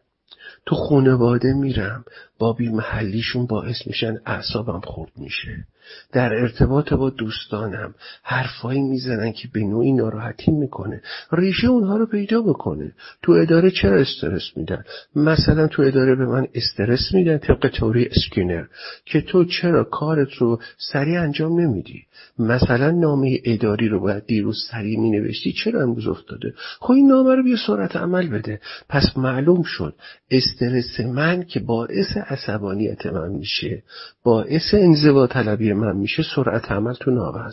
[0.66, 2.06] تو خانواده میرم
[2.40, 5.66] با محلیشون باعث میشن اعصابم خورد میشه.
[6.12, 11.02] در ارتباط با دوستانم حرفایی می‌زنن که به نوعی ناراحتی می‌کنه.
[11.32, 12.92] ریشه اونها رو پیدا بکنه.
[13.24, 14.84] تو اداره چرا استرس میدن؟
[15.16, 18.66] مثلا تو اداره به من استرس میدن طبق توری اسکینر
[19.06, 22.04] که تو چرا کارت رو سریع انجام نمیدی؟
[22.40, 27.36] مثلا نامه اداری رو باید دیروز سریع می نوشتی چرا امروز افتاده؟ خب این نامه
[27.36, 28.60] رو بیا سرعت عمل بده.
[28.90, 29.96] پس معلوم شد
[30.32, 33.84] استرس من که باعث عصبانیت من میشه.
[34.24, 37.52] باعث انزوا طلبی من میشه سرعت عمل تو نامه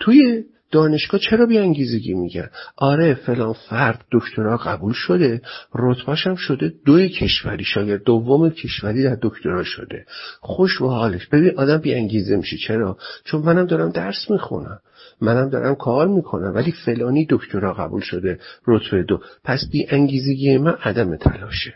[0.00, 5.42] توی دانشگاه چرا بیانگیزگی میگن آره فلان فرد دکترا قبول شده.
[5.74, 10.06] رتبهش هم شده دوی کشوری شاید دوم کشوری در دکترا شده.
[10.40, 11.26] خوش و حالش.
[11.26, 12.56] ببین آدم بیانگیزه میشه.
[12.56, 14.80] چرا؟ چون منم دارم درس می‌خونم.
[15.20, 16.54] منم دارم کار می‌کنم.
[16.54, 18.38] ولی فلانی دکترا قبول شده.
[18.66, 19.20] رتبه دو.
[19.44, 21.74] پس بیانگیزگی من عدم تلاشه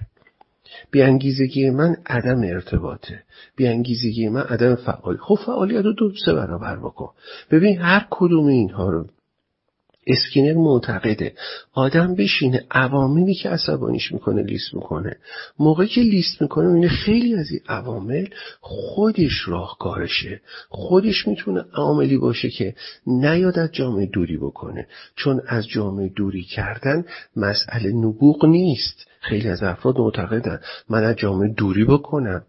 [0.90, 3.22] بیانگیزگی من عدم ارتباطه.
[3.56, 7.10] بیانگیزگی من عدم فعال خب فعالیت رو دو سه برابر بکن.
[7.50, 9.06] ببین هر کدوم اینها رو
[10.06, 11.34] اسکینر معتقده.
[11.72, 15.16] آدم بشینه عواملی که عصبانیش می‌کنه لیست می‌کنه.
[15.58, 18.26] موقعی که لیست می‌کنه اینه خیلی از این عوامل
[18.60, 20.40] خودش راهکارشه.
[20.68, 22.74] خودش می‌تونه عاملی باشه که
[23.06, 24.86] نیاد از جامعه دوری بکنه.
[25.16, 27.04] چون از جامعه دوری کردن
[27.36, 29.06] مسئله نبوغ نیست.
[29.20, 30.60] خیلی از افراد معتقدن.
[30.88, 32.42] من از جامعه دوری بکنم.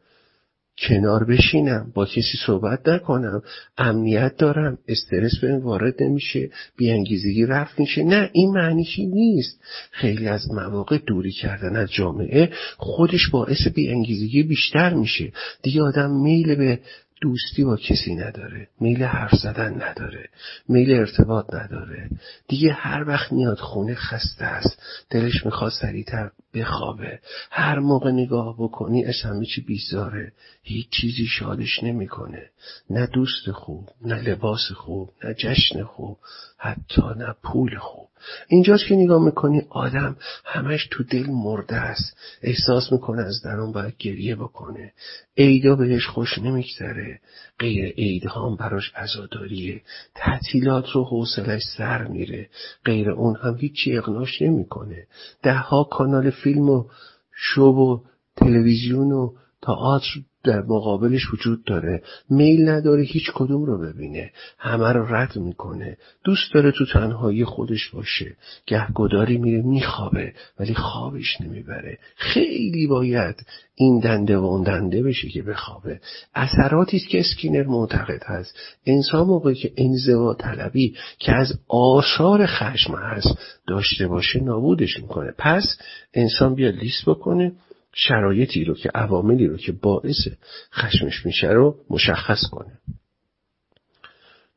[0.78, 3.42] کنار بشینم با کسی صحبت نکنم
[3.78, 8.04] امنیت دارم استرس به وارد نمیشه بیانگیزگی رفت میشه.
[8.04, 9.60] نه این معنیشی نیست؟
[9.92, 15.32] خیلی از مواقع دوری کردن از جامعه خودش باعث بیانگیزگی بیشتر میشه.
[15.62, 16.80] دیگه آدم میل به
[17.22, 20.30] دوستی با کسی نداره میل حرف زدن نداره
[20.70, 22.10] میل ارتباط نداره.
[22.48, 27.20] دیگه هر وقت میاد خونه خسته است دلش می‌خواد سریعتر بخوابه.
[27.52, 30.32] هر موقع نگاه بکنی از همه چی بیزاره.
[30.64, 32.50] هیچ چیزی شادش نمی‌کنه.
[32.90, 36.18] نه دوست خوب نه لباس خوب نه جشن خوب
[36.58, 38.08] حتی نه پول خوب.
[38.48, 42.18] اینجاست که نگاه می‌کنی آدم همش تو دل مرده است.
[42.42, 44.94] احساس می‌کنه از درون باید گریه بکنه.
[45.38, 47.20] عیدا بهش خوش نمیگذره.
[47.60, 49.82] غیر عیدها هم براش عزاداریه.
[50.16, 52.50] تعطیلات رو حوصلش سر میره.
[52.86, 55.08] غیر اون هم هیچی اقناش نمی‌کنه.
[55.44, 56.90] دهها کانال فیلم و
[57.36, 58.00] شو و
[58.38, 62.04] تلویزیون و تئاتر در مقابلش وجود داره.
[62.30, 64.32] میل نداره هیچ کدوم رو ببینه.
[64.58, 65.98] همه رو رد می‌کنه.
[66.24, 68.36] دوست داره تو تنهایی خودش باشه.
[68.66, 71.98] گهگداری میره میخوابه ولی خوابش نمی‌بره.
[72.16, 73.36] خیلی باید
[73.76, 76.00] این دنده و اون دنده بشه که بخوابه.
[76.36, 78.56] اثراتی است که اسکینر معتقد هست.
[78.86, 83.38] انسان موقعی که انزوا طلبی که از آثار خشم هست
[83.68, 85.34] داشته باشه نابودش می‌کنه.
[85.38, 85.78] پس
[86.14, 87.52] انسان بیاد لیست بکنه.
[87.94, 90.28] شرایطی رو که عواملی رو که باعث
[90.74, 92.80] خشمش میشه رو مشخص کنه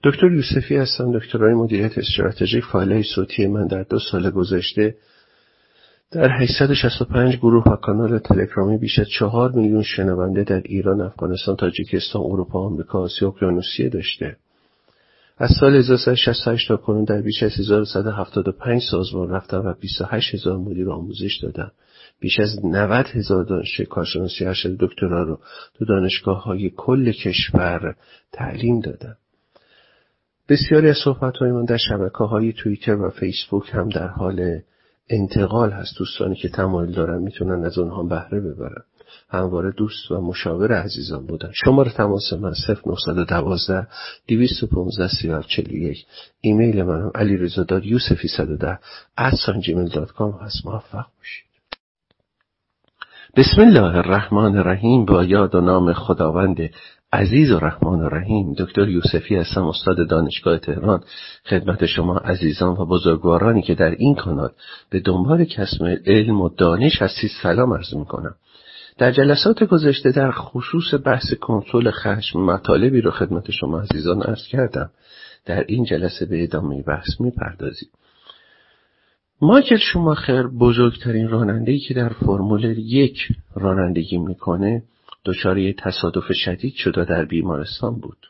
[0.04, 4.94] دکتر یوسفی هستم دکترای مدیریت استراتژیک فایل صوتی من در دو سال گذشته
[6.10, 12.22] در 865 گروه و کانال تلگرامی بیش از چهار میلیون شنونده در ایران، افغانستان، تاجیکستان،
[12.22, 14.36] اروپا، آمریکا، آسیا، اقیانوسیه داشته.
[15.38, 20.90] از سال 1368 تا کنون در بیش از 1175 سازمان رفتم و 28 هزار مدیر
[20.90, 21.72] آموزش دادم.
[22.20, 25.40] بیش از 90 هزار دانشجوی کارشناسی ارشد دکترا رو
[25.74, 27.96] تو دانشگاه های کل کشور
[28.32, 29.16] تعلیم دادم
[30.48, 34.60] بسیاری از صحبت های من در شبکه های توییتر و فیسبوک هم در حال
[35.10, 35.98] انتقال هست.
[35.98, 38.82] دوستانی که تمایل دارن می‌تونن از اونها بهره ببرن.
[39.28, 41.50] همواره دوست و مشاور عزیزان بودن.
[41.64, 43.86] شماره تماس من 0912
[44.28, 46.06] 215 3741
[46.40, 48.78] ایمیل من علی رزا یوسفی 110
[49.18, 49.34] at
[50.42, 50.66] هست.
[50.66, 51.53] موفق باشید.
[53.36, 55.04] بسم الله الرحمن الرحیم.
[55.04, 56.70] با یاد و نام خداوند
[57.12, 61.00] عزیز و رحمان و رحیم دکتر یوسفی هستم استاد دانشگاه تهران.
[61.50, 64.50] خدمت شما عزیزان و بزرگوارانی که در این کانال
[64.90, 68.34] به دنبال کسب علم و دانش هستید سلام عرض می‌کنم.
[68.98, 74.90] در جلسات گذشته در خصوص بحث کنترل خشم مطالبی رو خدمت شما عزیزان عرض کردم.
[75.46, 77.88] در این جلسه به ادامه بحث می‌پردازیم.
[79.46, 84.82] مایکل شوماخر بزرگترین رانندهی که در فرمول یک رانندگی می‌کنه
[85.24, 88.26] دچار تصادف شدید شده در بیمارستان بود.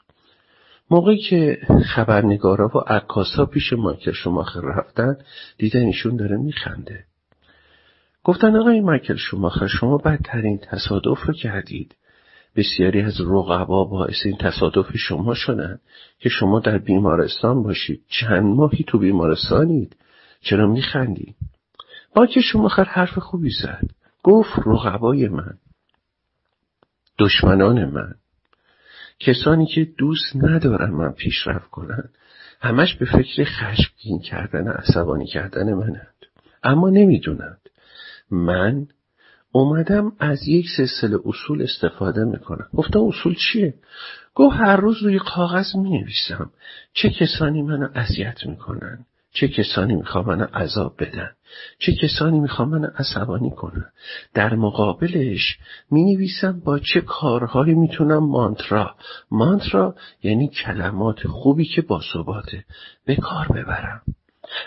[0.91, 1.59] موقعی که
[1.95, 5.17] خبرنگارا و عکاسا پیش مایکل شوماخر رفتن
[5.59, 7.05] دیدن ایشون داره میخنده.
[8.25, 11.95] گفتن آقای مایکل شوماخر شما بدترین تصادف رو کردید.
[12.57, 15.79] بسیاری از رقبا باعث این تصادف شما شدن
[16.19, 18.01] که شما در بیمارستان باشید.
[18.09, 19.97] چند ماهی تو بیمارستانید؟
[20.45, 21.35] چرا میخندی؟
[22.35, 23.91] که شما خر حرف خوبی زد.
[24.23, 25.55] گفت رقبای من
[27.19, 28.15] دشمنان من
[29.19, 32.09] کسانی که دوست ندارن من پیشرفت کنن.
[32.61, 36.15] همش به فکر خشمگین کردن عصبانی کردن منند.
[36.63, 37.61] اما نمی‌دونند.
[38.31, 38.87] من
[39.53, 42.69] اومدم از یک سلسله اصول استفاده می‌کنم.
[42.75, 43.75] گفتم اصول چیه؟
[44.35, 46.51] گفت هر روز روی کاغذ می نویسم
[46.93, 51.31] چه کسانی منو اذیت می‌کنن؟ چه کسانی می‌خوان من عذاب بدن؟
[51.79, 53.85] چه کسانی می‌خوان من عصبانی کنن؟
[54.35, 55.59] در مقابلش
[55.91, 58.95] می نویسم با چه کارهایی می‌تونم مانترا؟
[59.31, 62.65] مانترا یعنی کلمات خوبی که با ثباته
[63.07, 64.03] به کار ببرم.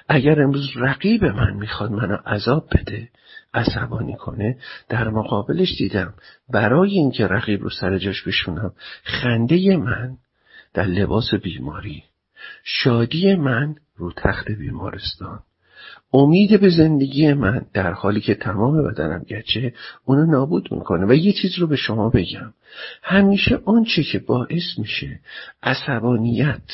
[0.08, 3.10] اگر امروز رقیب من می‌خواد منو عذاب بده
[3.54, 4.58] عصبانی کنه
[4.90, 6.14] در مقابلش دیدم
[6.50, 10.18] برای اینکه رقیب رو سر جاش بشونم خنده من
[10.74, 12.04] در لباس بیماری
[12.64, 15.40] شادی من رو تخت بیمارستان.
[16.14, 19.74] امید به زندگی من در حالی که تمام بدنم گچه
[20.06, 22.54] اونو نابود می‌کنه و یه چیز رو به شما بگم.
[23.04, 25.20] همیشه آنچه که باعث میشه
[25.64, 26.72] عصبانیت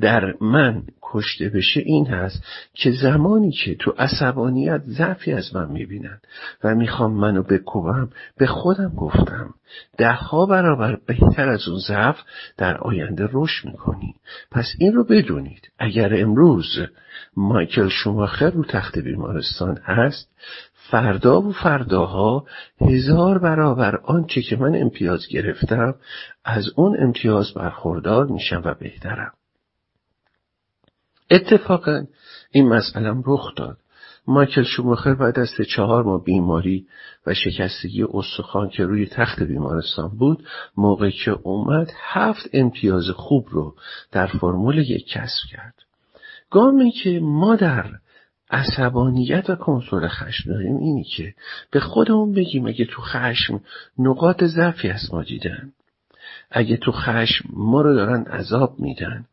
[0.00, 2.42] در من کشته بشه این هست
[2.74, 6.20] که زمانی که تو عصبانیت ضعفی از من می‌بینن
[6.64, 9.54] و می‌خوام منو بکوبم به خودم گفتم
[9.98, 12.16] دهها برابر بهتر از اون ضعف
[12.56, 14.14] در آینده رشد می‌کنی.
[14.50, 15.70] پس این رو بدونید.
[15.78, 16.66] اگر امروز
[17.36, 20.30] مایکل شوماخر رو تخت بیمارستان هست
[20.90, 22.46] فردا و فرداها
[22.80, 25.94] هزار برابر آنچه که من امتیاز گرفتم
[26.44, 29.32] از اون امتیاز برخوردار میشم و بهترم.
[31.30, 32.04] اتفاقا
[32.50, 33.78] این مسئلم رخ داد.
[34.26, 36.86] مایکل شوماخر بعد از چهار ماه بیماری
[37.26, 40.44] و شکستگی استخوان که روی تخت بیمارستان بود
[40.76, 43.74] موقعی که اومد هفت امتیاز خوب رو
[44.12, 45.74] در فرمول یک کسب کرد.
[46.50, 47.86] گامی که ما در
[48.50, 51.34] عصبانیت و کنترل خشم داریم اینی که
[51.70, 53.60] به خودمون بگیم اگه تو خشم
[53.98, 55.72] نقاط ضعفی از ما دیدن.
[56.50, 59.24] اگه تو خشم ما رو دارن عذاب میدن.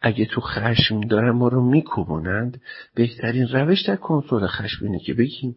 [0.00, 2.60] اگه تو خشم دارن ما رو میکوبونند
[2.94, 5.56] بهترین روش در کنترل خشم اینه که بگیم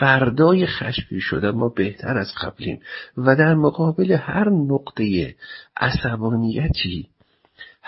[0.00, 2.80] فردای خشمی شده ما بهتر از قبلیم
[3.16, 5.34] و در مقابل هر نقطه
[5.76, 7.08] عصبانیتی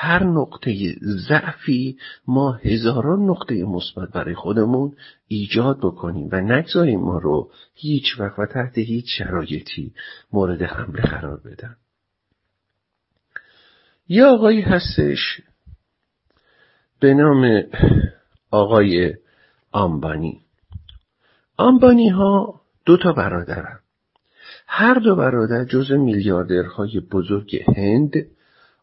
[0.00, 0.94] هر نقطه
[1.28, 4.96] ضعفی ما هزاران نقطه مثبت برای خودمون
[5.28, 9.92] ایجاد بکنیم و نگذاریم ما رو هیچ وقت و تحت هیچ شرایطی
[10.32, 11.76] مورد حمله قرار بدن.
[14.08, 15.40] یه آقایی هستش
[17.00, 17.62] به نام
[18.50, 19.14] آقای
[19.72, 20.40] آمبانی.
[21.56, 23.78] آمبانی ها دو تا برادرن
[24.66, 28.12] هر دو برادر جز میلیاردرهای بزرگ هند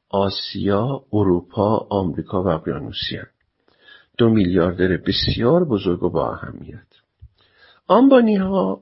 [0.10, 3.26] آسیا، اروپا، آمریکا و اقیانوسیان
[4.18, 6.88] دو میلیاردر بسیار بزرگ و با اهمیت.
[7.88, 8.82] آنبانی ها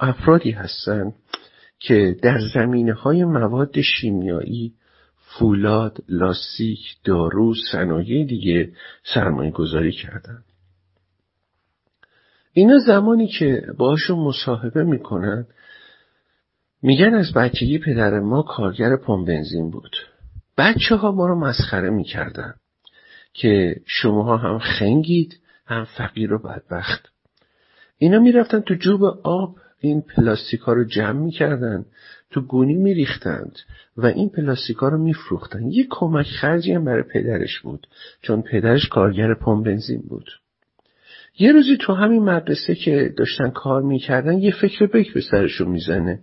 [0.00, 1.14] افرادی هستند
[1.78, 4.74] که در زمینه های مواد شیمیایی
[5.28, 8.72] فولاد، لاستیک، دارو، صنایع دیگه
[9.14, 10.44] سرمایه گذاری کردن.
[12.52, 15.46] اینا زمانی که باشون مصاحبه می‌کنن
[16.82, 19.96] میگن از بچگی پدر ما کارگر پمپ بنزین بود.
[20.58, 22.54] بچه ها ما رو مسخره می‌کردن
[23.32, 27.12] که شماها هم خنگید هم فقیر و بدبخت.
[27.98, 31.84] اینا می‌رفتن تو جوب آب این پلاستیک ها رو جمع می‌کردن.
[32.30, 33.58] تو گونی میریختند
[33.96, 35.66] و این پلاستیک ها رو میفروختن.
[35.66, 37.86] یه کمک خرجی هم برای پدرش بود
[38.22, 40.30] چون پدرش کارگر پمپ بنزین بود.
[41.38, 46.20] یه روزی تو همین مدرسه که داشتن کار می‌کردن یه فکر بک به سرشون می‌زنه.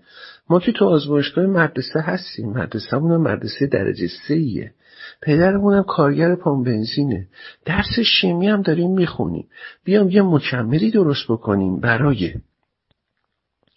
[0.49, 4.73] ما که تو آزمایشگاه مدرسه هستیم مدرسه هم مدرسه درجه سیه
[5.21, 7.27] پدرمونم کارگر پام بنزینه.
[7.65, 9.47] درس شیمی هم داریم می‌خونیم.
[9.83, 12.33] بیام یه مکملی درست بکنیم برای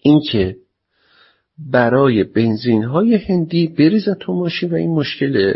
[0.03, 0.57] اینکه
[1.59, 5.53] برای بنزین های هندی بریزن تو ماشین و این مشکل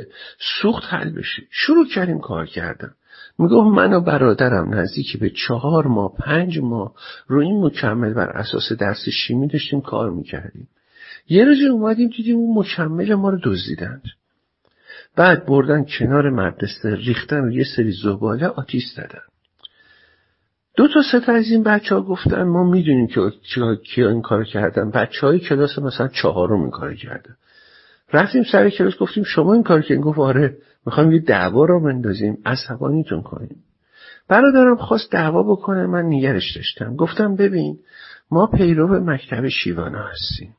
[0.63, 1.43] سوخت حل بشه.
[1.51, 2.95] شروع کردیم کار کردم
[3.39, 6.95] می‌گفت من و برادرم نزدیکی به چهار ماه پنج ماه
[7.27, 10.69] رو این مکمل بر اساس درس شیمی داشتیم کار می‌کردیم.
[11.29, 14.03] یه روزی اومدیم دیدیم اون مکمل ما رو دزدیدند
[15.17, 19.23] بعد بردن کنار مدرسه ریختن و یه سری زباله آتیش زدن.
[20.77, 23.21] دو تا سه از این بچه ها گفتن ما می‌دونیم که
[23.85, 24.91] کیا این کار کردن.
[24.91, 27.37] بچه های کلاس مثلا چهارم این کار کردن.
[28.13, 30.57] رفتیم سر کلاس گفتیم شما این کار کردین؟ گفت آره
[30.87, 33.57] می‌خوایم یه دعوا رو بندازیم عصبانیتون کنیم.
[34.29, 36.97] برادرم خواست دعوا بکنه من نگرش داشتم.
[36.97, 37.79] گفتم ببین
[38.31, 40.55] ما پیرو مکتب شیوانا هستیم.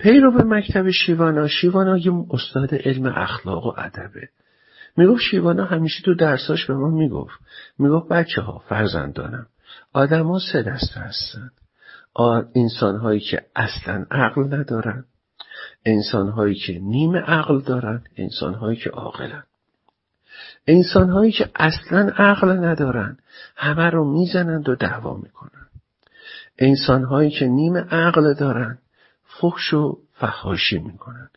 [0.00, 4.28] پیرو مکتب شیوانا شیوانا یه استاد علم اخلاق و ادبه.
[4.96, 7.38] می‌گفت شیوانا همیشه تو درساش به ما می‌گفت.
[7.78, 9.46] می‌گفت بچه ها فرزندانم
[9.92, 11.50] آدم ها سه دسته هستن.
[12.54, 15.04] انسان هایی که اصلا عقل ندارن
[15.84, 19.42] انسان هایی که نیم عقل دارن انسان هایی که عاقلن.
[20.66, 23.18] انسان هایی که اصلا عقل ندارن
[23.56, 25.66] همه رو می‌زنند و دعوا می‌کنن
[26.58, 28.78] انسان هایی که نیم عقل دارن
[29.24, 31.30] فحش و فحاشی می‌کنن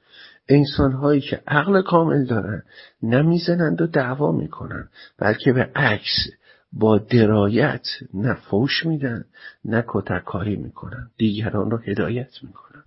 [0.50, 2.64] انسان هایی که عقل کامل دارن
[3.04, 6.28] نمی‌زنند و دعوا می‌کنن بلکه به عکس
[6.74, 9.26] با درایت نه فوش میدن
[9.66, 12.84] نه کتککاری می‌کنن دیگران رو هدایت می‌کنن.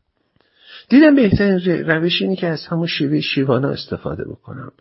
[0.88, 4.72] دیدم بهترین روش اینه که از همون شیوه شیوانا استفاده بکنم.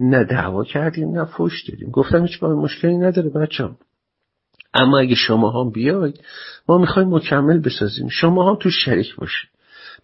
[0.00, 1.90] نه دعوا کردیم نه فوش دادیم.
[1.90, 3.76] گفتم هیچ مشکلی نداره بچم
[4.74, 6.20] اما اگه شما هم بیاید
[6.68, 8.08] ما می‌خوایم مکمل بسازیم.
[8.08, 9.50] شما هم تو شریک باشید.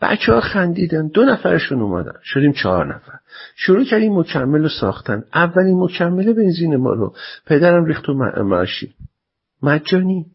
[0.01, 1.09] بچه ها خندیدن.
[1.09, 2.13] دو نفرشون اومدن.
[2.23, 3.19] شدیم چهار نفر.
[3.57, 5.25] شروع کردیم مکمل رو ساختن.
[5.35, 7.15] اولین مکمل بنزین ما رو
[7.47, 8.15] پدرم ریخت و
[8.45, 8.95] معشی
[9.63, 10.27] مجانی.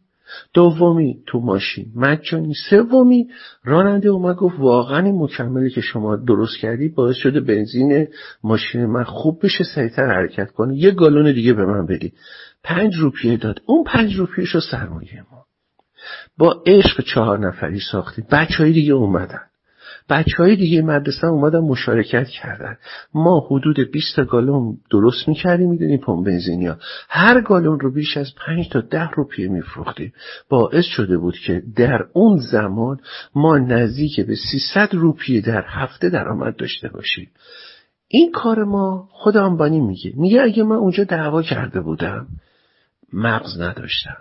[0.54, 1.86] دومی تو ماشین.
[1.96, 2.54] مجانی.
[2.70, 3.28] سومی
[3.64, 8.08] راننده اومد گفت واقعا این مکملی که شما درست کردی باعث شده بنزین
[8.44, 12.14] ماشین من خوب بشه سریعتر حرکت کنه یه گالون دیگه به من بدی
[12.64, 13.62] پنج روپیه داد.
[13.66, 15.46] اون پنج روپیه شو سرمایه ما.
[16.38, 18.26] با عشق چهار نفری ساختیم.
[18.32, 19.49] بچه های دیگه اومدن.
[20.10, 22.78] بچه های دیگه مدرسه اومدن مشارکت کردن.
[23.14, 26.78] ما حدود 20 گالون درست می‌کردیم می‌دونیم پمپ بنزینیا
[27.10, 30.14] هر گالون رو بیش از 5 تا 10 روپیه میفروختیم.
[30.50, 33.00] باعث شده بود که در اون زمان
[33.36, 37.32] ما نزدیک به 300 روپیه در هفته درآمد داشته باشیم.
[38.08, 40.14] این کار ما خود آنبانی میگه.
[40.16, 42.28] میگه اگه من اونجا دعوا کرده بودم
[43.14, 44.18] مغز نداشتم.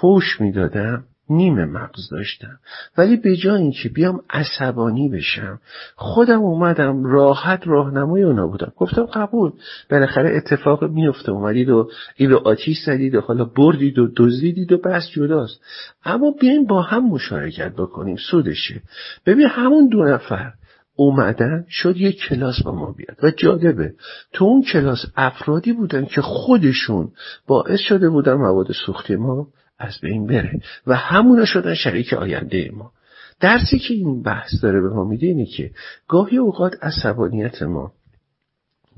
[0.00, 1.04] فوش می‌دادم.
[1.30, 2.58] نیمه مغز داشتم.
[2.98, 5.60] ولی به جای اینکه بیام عصبانی بشم
[5.96, 8.72] خودم اومدم راحت راهنمای اونا بودم.
[8.76, 9.52] گفتم قبول.
[9.90, 14.78] بالاخره اتفاق میفته اومدید و این رو آتیش زدید و حالا بردید و دزدیدید و
[14.78, 15.60] بس جداست.
[16.04, 18.16] اما بیایم با هم مشارکت بکنیم.
[18.30, 18.82] سودشه.
[19.26, 20.52] ببین همون دو نفر
[20.96, 23.16] اومدن شد یک کلاس با ما بیاد.
[23.22, 23.94] و جالبه.
[24.32, 27.10] تو اون کلاس افرادی بودن که خودشون
[27.46, 29.46] باعث شده بودن مواد سوختی ما
[29.78, 30.60] از بین بره.
[30.86, 32.92] و همونا شدن شریک آینده ما.
[33.40, 35.70] درسی که این بحث داره به ما میده اینه که
[36.08, 37.92] گاهی اوقات عصبانیت ما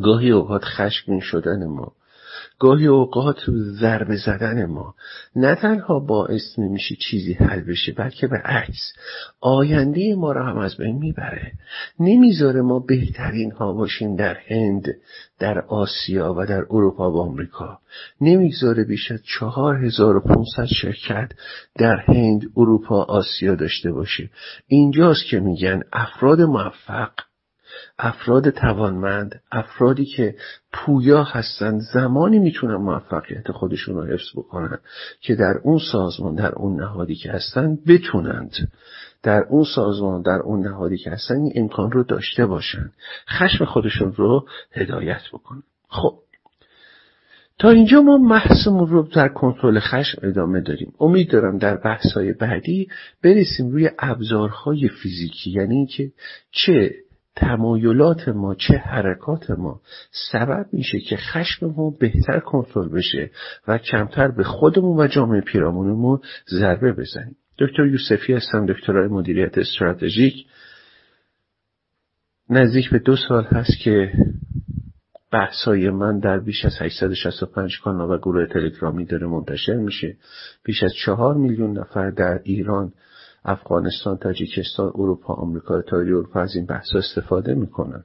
[0.03, 1.93] گاهی اوقات خشمگین شدن ما
[2.61, 3.37] گاهی اوقات
[3.81, 4.95] ضربه زدن ما
[5.37, 8.93] نه تنها باعث نمیشه چیزی حل بشه بلکه به عکس
[9.41, 11.53] آینده ما را هم از بین می‌بره.
[12.01, 14.89] نمی‌ذاره ما بهترین ها باشیم در هند
[15.39, 17.79] در آسیا و در اروپا و آمریکا.
[18.21, 21.33] نمی‌گذاره بیش از چهار هزار و پونصد شرکت
[21.79, 24.31] در هند اروپا آسیا داشته باشه.
[24.67, 27.11] اینجاست که میگن افراد موفق
[28.03, 30.35] افراد توانمند افرادی که
[30.73, 34.79] پویا هستند زمانی می‌تونن موفقیت خودشون رو حفظ بکنن
[35.21, 38.53] که در اون سازمان در اون نهادی که هستند بتونند.
[39.23, 42.91] در اون سازمان در اون نهادی که هستن این امکان رو داشته باشن.
[43.29, 45.63] خشم خودشون رو هدایت بکنن.
[45.89, 46.19] خب.
[47.59, 50.93] تا اینجا ما محصمون رو در کنترل خشم ادامه داریم.
[51.01, 52.89] امید دارم در بحث‌های بعدی
[53.23, 55.51] برسیم روی ابزارهای فیزیکی.
[55.51, 56.13] یعنی اینکه
[56.53, 56.95] چه
[57.41, 59.81] تمایلات ما چه حرکات ما
[60.33, 63.31] سبب میشه که خشم ما بهتر کنترل بشه
[63.69, 66.19] و کمتر به خودمون و جامعه پیرامونمون
[66.51, 67.37] ضربه بزنیم.
[67.59, 70.47] دکتر یوسفی هستم دکترای مدیریت استراتژیک.
[72.51, 74.13] نزدیک به دو سال هست که
[75.33, 80.17] بحثای من در بیش از 865 کانال و گروه تلگرامی داره منتشر میشه.
[80.65, 82.93] بیش از چهار میلیون نفر در ایران
[83.45, 88.05] افغانستان تاجیکستان اروپا آمریکا تایلی اروپا از این بحث استفاده می‌کنن.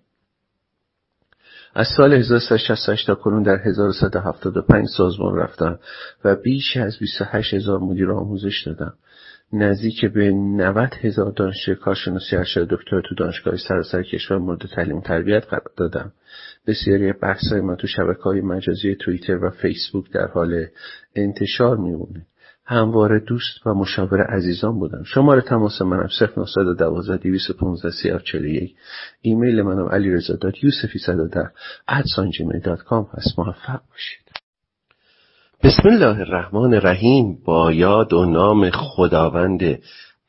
[1.76, 5.80] از سال 1368 تا کنون در 1175 سازمان رفتم
[6.26, 8.94] و بیش از 28 هزار مدیر آموزش دادم
[9.54, 15.46] نزدیک به 90 هزار دانشجوی کارشناسی ارشد دکتر تو دانشگاه سراسر کشور مورد تعلیم تربیت
[15.46, 16.12] قرار دادم
[16.68, 20.66] بسیاری بحث های من تو شبکه های مجازی توییتر و فیسبوک در حال
[21.16, 22.26] انتشار میمونه.
[22.66, 25.03] همواره دوست و مشاور عزیزان بودم.
[25.03, 28.76] شماره تماس منم 0912 215 3041
[29.22, 31.51] ایمیل منم علی رزا داد یوسفی 110
[32.86, 33.39] کام هست.
[33.39, 34.26] موفق باشید.
[35.63, 37.38] بسم الله الرحمن الرحیم.
[37.45, 39.80] با یاد و نام خداوند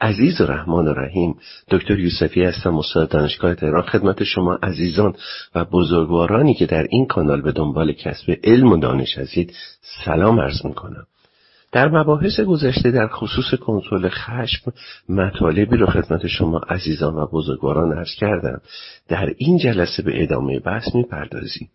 [0.01, 1.35] عزیز و رحمان و رحیم
[1.71, 3.83] دکتر یوسفی هستم استاد دانشگاه تهران.
[3.83, 5.15] خدمت شما عزیزان
[5.55, 9.53] و بزرگوارانی که در این کانال به دنبال کسب علم و دانش هستید.
[10.05, 11.07] سلام عرض می‌کنم.
[11.77, 14.73] در مباحث گذشته در خصوص کنترل خشم
[15.09, 18.61] مطالبی رو خدمت شما عزیزان و بزرگواران عرض کردم.
[19.09, 21.69] در این جلسه به ادامه بحث می‌پردازیم.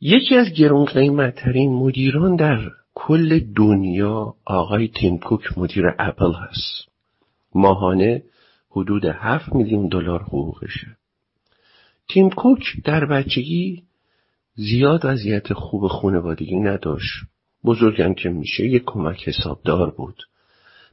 [0.00, 6.88] یکی از گرون قیمتترین مدیران در کل دنیا آقای تیم کوک مدیر اپل هست.
[7.54, 8.22] ماهانه
[8.70, 10.96] حدود 7 میلیون دلار حقوقشه.
[12.08, 13.82] تیم کوک در بچگی
[14.54, 17.24] زیاد وضعیت خوب خانوادگی نداشت.
[17.68, 20.22] بزرگم که میشه یک کمک حسابدار بود.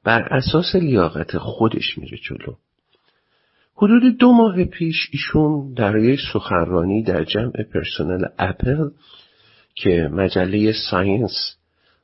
[0.03, 2.55] بر اساس لیاقت خودش میره جلو.
[3.76, 8.89] حدود دو ماه پیش ایشون در یک سخنرانی در جمع پرسنل اپل
[9.76, 11.57] که مجله ساینس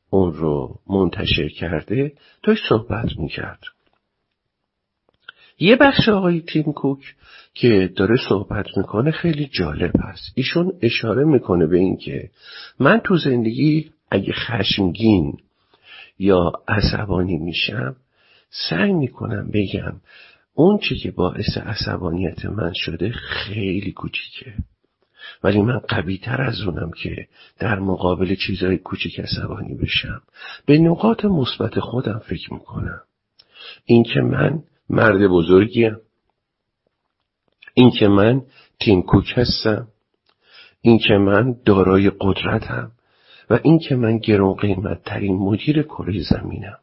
[0.09, 2.13] اون رو منتشر کرده
[2.43, 3.63] داشت صحبت می‌کرد.
[5.59, 7.15] یه بخش آقای تیم کوک
[7.53, 10.31] که داره صحبت می‌کنه خیلی جالب هست.
[10.35, 12.29] ایشون اشاره می‌کنه به اینکه
[12.79, 15.37] من تو زندگی اگه خشمگین
[16.19, 17.95] یا عصبانی میشم
[18.69, 20.01] سعی می‌کنم بگم
[20.53, 24.53] اون چی که باعث عصبانیت من شده خیلی کوچیکه.
[25.43, 27.27] ولی من قوی تر از اونم که
[27.59, 30.21] در مقابل چیزهای کوچک عصبانی بشم.
[30.65, 33.01] به نقاط مثبت خودم فکر می‌کنم.
[33.85, 35.97] اینکه من مرد بزرگیم.
[37.73, 38.41] اینکه من
[38.79, 39.87] تیم کوک هستم.
[40.81, 42.91] اینکه من دارای قدرتم.
[43.51, 46.77] و اینکه من گرون قیمت ترین مدیر کره زمینم.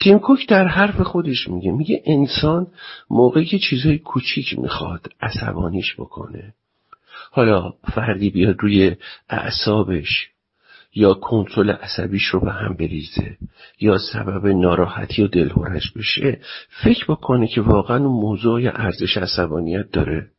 [0.00, 2.66] تیم کوک در حرف خودش میگه میگه انسان
[3.10, 6.54] موقعی که چیزای کوچیک می‌خواد عصبانیش بکنه.
[7.30, 8.96] حالا فردی بیاد روی
[9.28, 10.28] اعصابش
[10.94, 13.36] یا کنترل عصبیش رو به هم بریزه
[13.80, 16.40] یا سبب ناراحتی و دلهورش بشه
[16.84, 20.30] فکر بکنه که واقعا اون موضوع ارزش عصبانیت داره.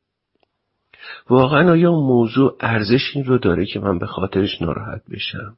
[1.29, 5.57] واقعا آیا اون موضوع ارزش این رو داره که من به خاطرش ناراحت بشم؟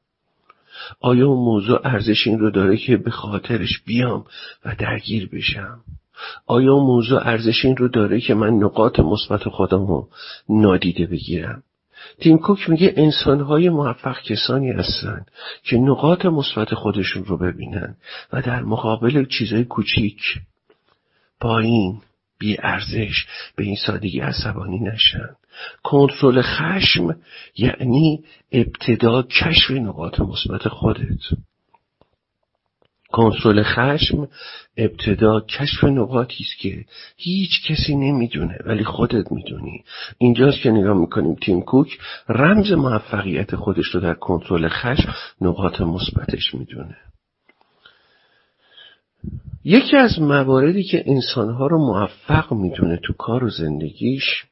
[1.01, 4.25] آیا اون موضوع ارزش این رو داره که به خاطرش بیام
[4.65, 5.79] و درگیر بشم؟
[6.47, 10.09] آیا اون موضوع ارزش این رو داره که من نقاط مثبت خودم رو
[10.49, 11.63] نادیده بگیرم؟
[12.19, 15.25] تیم کوک میگه انسانهای موفق کسانی هستن
[15.63, 17.95] که نقاط مثبت خودشون رو ببینن
[18.33, 20.21] و در مقابل چیزهای کوچیک
[21.39, 22.01] پایین
[22.39, 23.25] بی ارزش
[23.55, 25.29] به این سادگی عصبانی نشن.
[25.83, 27.15] کنترل خشم
[27.57, 31.19] یعنی ابتدا کشف نقاط مثبت خودت.
[33.11, 34.27] کنترل خشم
[34.77, 36.85] ابتدا کشف نقاطی است که
[37.17, 39.83] هیچ کسی نمی‌دونه ولی خودت می‌دونی.
[40.17, 46.53] اینجاست که نگاه می‌کنیم تیم کوک رمز موفقیت خودش رو در کنترل خشم نقاط مثبتش
[46.53, 46.97] می‌دونه.
[49.63, 54.45] یکی از مواردی که انسانها رو موفق می‌دونه تو کار و زندگیش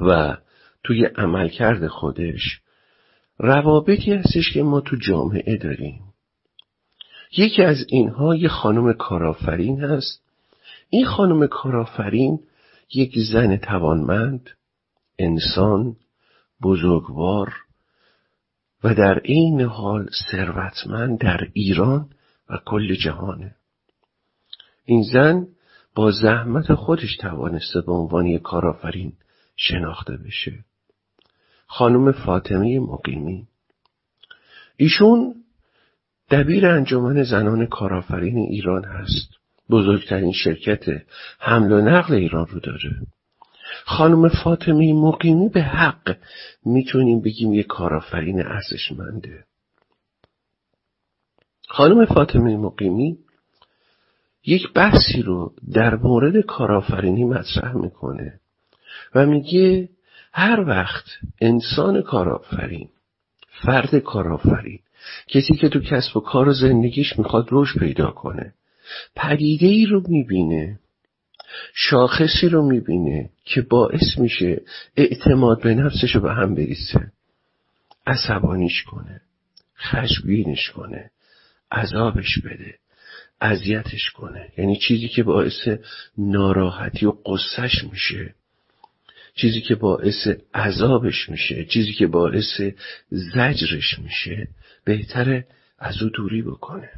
[0.00, 0.36] و
[0.84, 2.60] توی عملکرد خودش
[3.38, 6.00] روابطی هستش که ما تو جامعه داریم.
[7.36, 10.22] یکی از اینها یه خانم کارآفرین هست.
[10.90, 12.38] این خانم کارآفرین
[12.94, 14.50] یک زن توانمند
[15.18, 15.96] انسان
[16.62, 17.54] بزرگوار
[18.84, 22.10] و در این حال ثروتمند در ایران
[22.50, 23.54] و کل جهانه.
[24.84, 25.46] این زن
[25.94, 29.12] با زحمت خودش توانسته به عنوان یک کارآفرین
[29.58, 30.64] شناخته بشه.
[31.66, 33.46] خانم فاطمه مقیمی.
[34.76, 35.34] ایشون
[36.30, 39.30] دبیر انجمن زنان کارآفرین ایران هست.
[39.70, 41.02] بزرگترین شرکت
[41.38, 42.90] حمل و نقل ایران رو داره.
[43.84, 46.16] خانم فاطمه مقیمی به حق
[46.64, 49.44] می‌تونیم بگیم یه کارآفرین ارزشمنده.
[51.68, 53.18] خانم فاطمه مقیمی
[54.46, 58.40] یک بحثی رو در مورد کارآفرینی مطرح می‌کنه.
[59.14, 59.88] و میگه
[60.32, 61.04] هر وقت
[61.40, 62.88] انسان کارآفرین
[63.64, 64.78] فرد کارآفرین
[65.28, 68.54] کسی که تو کسب و کار و زندگیش می‌خواد رشد پیدا کنه
[69.16, 70.78] پدیده ای رو می‌بینه
[71.74, 74.62] شاخصی رو می‌بینه که باعث میشه
[74.96, 77.12] اعتماد به نفسش رو به هم بریسه
[78.06, 79.20] عصبانیش کنه
[79.78, 81.10] خشبینش کنه
[81.72, 82.74] عذابش بده
[83.40, 84.52] اذیتش کنه.
[84.58, 85.68] یعنی چیزی که باعث
[86.18, 88.34] ناراحتی و قصهش میشه.
[89.40, 92.60] چیزی که باعث عذابش میشه چیزی که باعث
[93.10, 94.48] زجرش میشه
[94.84, 95.46] بهتره
[95.78, 96.90] از او دوری بکنه.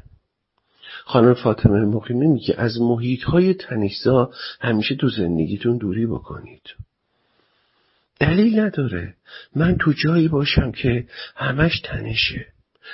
[1.04, 4.30] خانم فاطمه مقیمی میگه از محیط های تنیسا
[4.60, 6.62] همیشه تو زندگیتون دوری بکنید.
[8.20, 9.14] دلیل نداره.
[9.56, 11.06] من تو جایی باشم که
[11.36, 12.46] همش تنشه.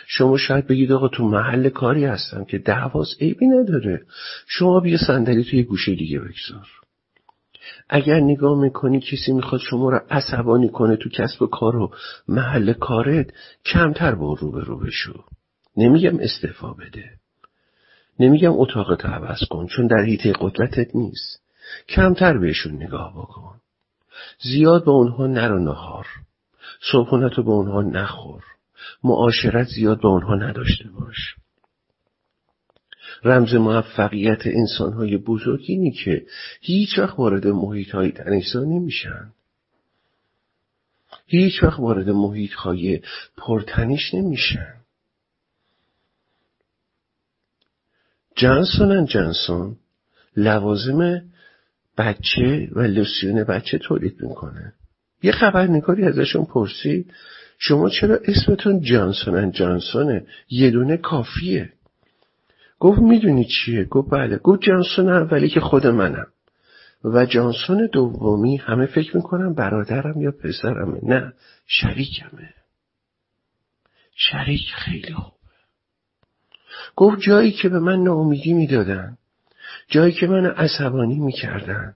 [0.06, 4.02] شما شاید بگید آقا تو محل کاری هستم که دعواز عیبی نداره.
[4.46, 6.66] شما بیا صندلی توی گوشه دیگه بگذار.
[7.88, 11.90] اگر نگاه می‌کنی کسی می‌خواد شما رو عصبانی کنه تو کسب و کار و
[12.28, 13.26] محل کارت
[13.64, 15.24] کمتر با رو به رو بشو.
[15.76, 17.10] نمیگم استعفا بده.
[18.20, 21.42] نمیگم اتاقت عوض کن چون در حیطه قدرتت نیست.
[21.88, 23.60] کمتر بهشون نگاه بکن.
[24.38, 26.06] زیاد به اونها نرو نهار.
[26.92, 28.42] صبحونت رو به اونها نخور.
[29.04, 31.34] معاشرت زیاد به اونها نداشته باش.
[33.24, 36.26] رمز موفقیت انسانهای بزرگ اینی که
[36.60, 39.32] هیچ وقت وارد محیط های تنیسا نمیشن.
[41.26, 43.00] هیچ وقت وارد محیط های
[43.36, 44.74] پرتنش نمیشن.
[48.36, 49.76] جانسون جانسون
[50.36, 51.22] لوازم
[51.98, 54.72] بچه و لوسیون بچه تولید می‌کنه.
[55.22, 57.12] یه خبرنگاری ازشون پرسید
[57.58, 61.72] شما چرا اسمتون جانسون جانسونه؟ یه دونه کافیه.
[62.78, 64.36] گفت می‌دونی چیه؟ گفت بله.
[64.36, 66.26] گفت جانسون اولی که خود منم.
[67.04, 70.98] و جانسون دومی همه فکر می‌کنم برادرم یا پسرمه.
[71.02, 71.32] نه
[71.66, 72.54] شریکمه.
[74.16, 75.36] شریک خیلی خوبه.
[76.96, 79.18] گفت جایی که به من ناامیدی می‌دادن
[79.88, 81.94] جایی که من عصبانی می‌کردن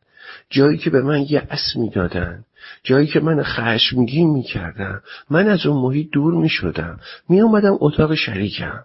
[0.51, 2.45] جایی که به من یأس می‌دادن
[2.83, 7.01] جایی که من خشمگین می‌کردم من از اون محیط دور می‌شدم.
[7.29, 8.85] میومدم اتاق شریکم.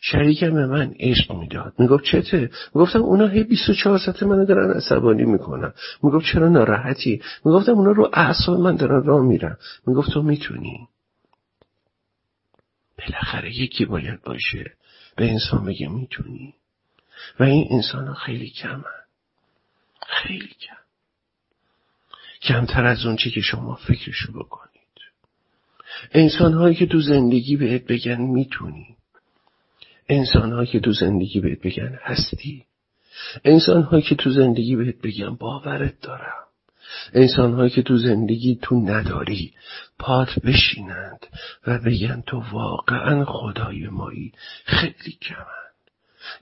[0.00, 1.74] شریکم به من عشق می‌داد.
[1.78, 5.72] می‌گفت چته؟ می‌گفتم اونا هی 24 ساعت منو دارن عصبانی می‌کنن.
[6.02, 9.56] می‌گفت چرا ناراحتی؟ می‌گفتم اونا رو اعصاب من دارن راه میرن.
[9.86, 10.88] می‌گفت تو می‌تونی.
[12.98, 14.72] بالاخره یکی باید باشه.
[15.16, 16.54] به انسان بگه می‌تونی.
[17.40, 18.84] و این انسان ها خیلی کمن.
[20.06, 20.76] خیلی کم.
[22.42, 24.72] کمتر از اون چی که شما فکرشو بکنید.
[26.12, 28.96] انسان هایی که تو زندگی بهت بگن می‌تونی.
[30.12, 32.64] انسان که تو زندگی بهت بگن هستی.
[33.44, 36.42] انسان هایی که تو زندگی بهت بگن باورت دارم.
[37.12, 39.52] انسان هایی که تو زندگی تو نداری
[39.98, 41.26] پات بشینند
[41.66, 44.32] و بگن تو واقعا خدای مایی.
[44.64, 45.62] خیلی کمن.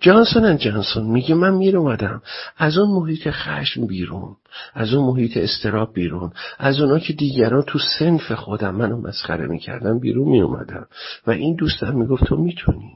[0.00, 2.22] جانسون جانسون میگه من میر اومدم
[2.56, 4.36] از اون محیط خشم بیرون
[4.74, 9.98] از اون محیط استراب بیرون از اونا که دیگران تو سنف خودم منو مسخره می‌کردن
[9.98, 10.86] بیرون میومدم
[11.26, 12.92] و این دوستم می‌گفت تو می‌تونی.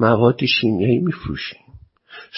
[0.00, 1.60] مواد شیمیایی میفروشیم.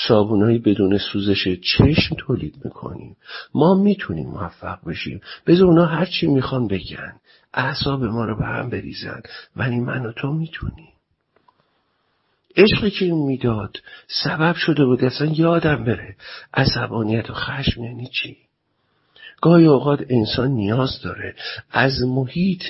[0.08, 3.16] صابونایی بدون سوزش چشم تولید می‌کنیم.
[3.54, 5.20] ما می‌تونیم موفق بشیم.
[5.46, 7.12] بذار اونا هرچی می‌خوان بگن.
[7.54, 9.22] اعصاب ما رو به هم بریزن.
[9.56, 10.88] ولی من و تو می‌تونیم.
[12.56, 13.76] عشقی که این می‌داد
[14.24, 15.04] سبب شده بود.
[15.04, 16.16] اصلا یادم بره.
[16.54, 18.36] عصبانیت و خشم یعنی چی؟
[19.42, 21.34] گاهی اوقات انسان نیاز داره.
[21.70, 22.62] از محیط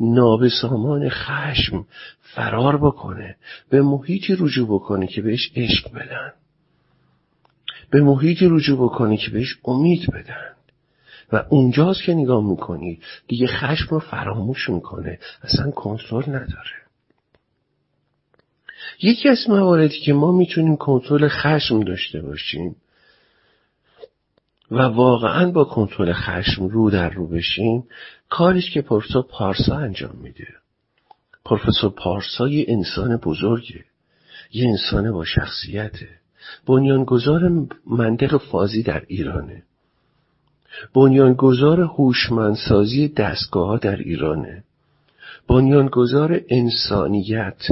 [0.00, 1.86] نابسامان خشم
[2.22, 3.36] فرار بکنه
[3.70, 6.32] به محیطی رجوع بکنه که بهش عشق بدن.
[7.90, 10.54] به محیطی رجوع بکنه که بهش امید بدن.
[11.32, 15.18] و اونجاست که نگاه می‌کنی دیگه خشم رو فراموش می‌کنه.
[15.42, 16.78] اصلا کنترل نداره.
[19.02, 22.76] یکی از مواردی که ما می‌تونیم کنترل خشم داشته باشیم
[24.70, 27.84] و واقعا با کنترل خشم رو در رو بشیم
[28.28, 30.48] کاریش که پروفسور پارسا انجام میده.
[31.44, 33.84] پروفسور پارسا یه انسان بزرگه
[34.52, 36.08] یه انسان با شخصیته.
[36.66, 37.50] بنیانگذار
[37.86, 39.62] منطق فازی در ایرانه.
[40.94, 44.64] بنیانگذار هوشمندسازی دستگاه در ایرانه.
[45.48, 47.62] بنیانگذار انسانیت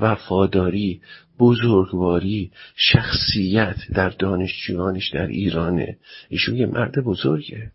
[0.00, 1.00] وفاداری
[1.38, 5.96] بزرگواری شخصیت در دانشجویانش در ایرانه.
[6.28, 7.70] ایشون یه مرد بزرگه.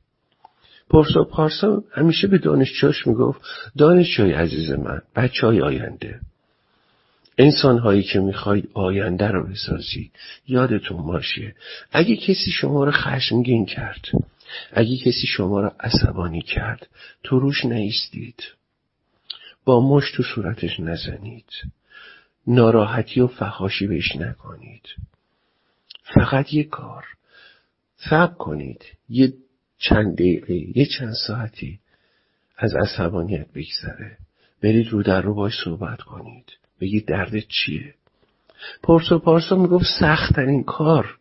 [0.90, 3.42] پرسا پارسا همیشه به دانشجوش می‌گفت
[3.78, 6.20] دانشجوی عزیز من بچه های آینده
[7.38, 10.12] انسان هایی که می‌خواید آینده رو بسازی
[10.48, 11.56] یادتون باشه
[11.92, 14.06] اگه کسی شما رو خشمگین کرد
[14.72, 16.88] اگه کسی شما رو عصبانی کرد
[17.24, 18.44] تو روش نیستید.
[19.66, 21.50] با مش تو صورتش نزنید.
[22.50, 24.84] ناراحتی و فخاشی بهش نکنید.
[26.16, 27.06] فقط یه کار.
[28.10, 28.86] صبر کنید.
[29.10, 29.34] یه
[29.78, 31.80] چند دقیقه یه چند ساعتی
[32.58, 34.18] از عصبانیت بگذره.
[34.64, 36.52] برید رو در رو باش صحبت کنید.
[36.82, 37.94] بگید درد چیه؟
[38.84, 41.18] پرسو پارسا می‌گفت سختترین کار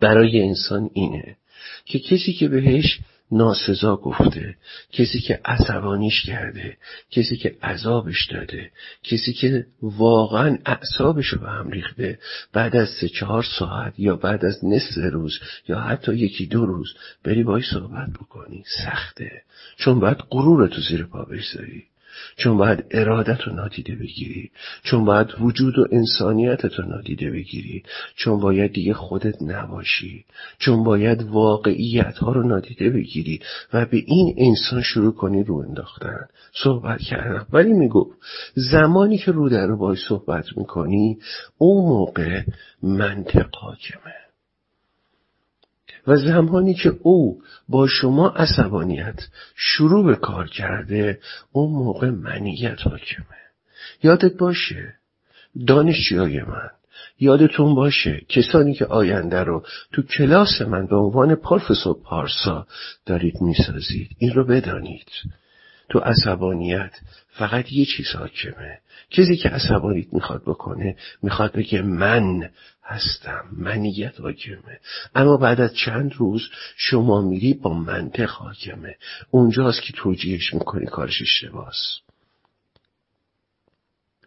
[0.00, 1.36] برای انسان اینه
[1.84, 3.00] که کسی که بهش
[3.32, 4.56] ناسزا گفته
[4.92, 6.76] کسی که عصبانیش کرده
[7.10, 8.70] کسی که عذابش داده
[9.02, 12.18] کسی که واقعا اعصابش رو به هم ریخته
[12.52, 15.38] بعد از سه چهار ساعت یا بعد از نصف روز
[15.68, 16.94] یا حتی یکی دو روز
[17.24, 18.64] بری باید صحبت بکنی.
[18.84, 19.42] سخته.
[19.76, 21.84] چون باید غرور تو زیر پا بذاری
[22.36, 24.50] چون باید ارادت رو نادیده بگیری
[24.82, 27.82] چون باید وجود و انسانیتت رو نادیده بگیری
[28.16, 30.24] چون باید دیگه خودت نباشی
[30.58, 33.40] چون باید واقعیت ها رو نادیده بگیری
[33.72, 36.26] و به این انسان شروع کنی رو انداختن.
[36.52, 38.10] صحبت کردن ولی می‌گفت
[38.54, 41.18] زمانی که رو در رو باید صحبت می‌کنی
[41.58, 42.42] اون موقع
[42.82, 44.25] منطق حاکمه.
[46.06, 51.20] و زمانی که او با شما عصبانیت شروع به کار کرده
[51.52, 53.36] اون موقع منیت حاکمه.
[54.02, 54.94] یادت باشه؟
[55.66, 56.70] دانشجوی من.
[57.20, 62.66] یادتون باشه؟ کسانی که آینده رو تو کلاس من به عنوان پروفسور پارسا
[63.06, 64.10] دارید می‌سازید.
[64.18, 65.08] این رو بدانید.
[65.88, 68.78] تو عصبانیت فقط یه چیز حاکمه.
[69.10, 72.50] کسی که عصبانیت می‌خواد بکنه می‌خواد بگه من
[72.84, 74.80] هستم منیت حاکمه.
[75.14, 76.42] اما بعد از چند روز
[76.76, 78.96] شما میری با منطق حاکمه.
[79.30, 82.00] اونجاست که توجیهش می‌کنی کارش اشتباس.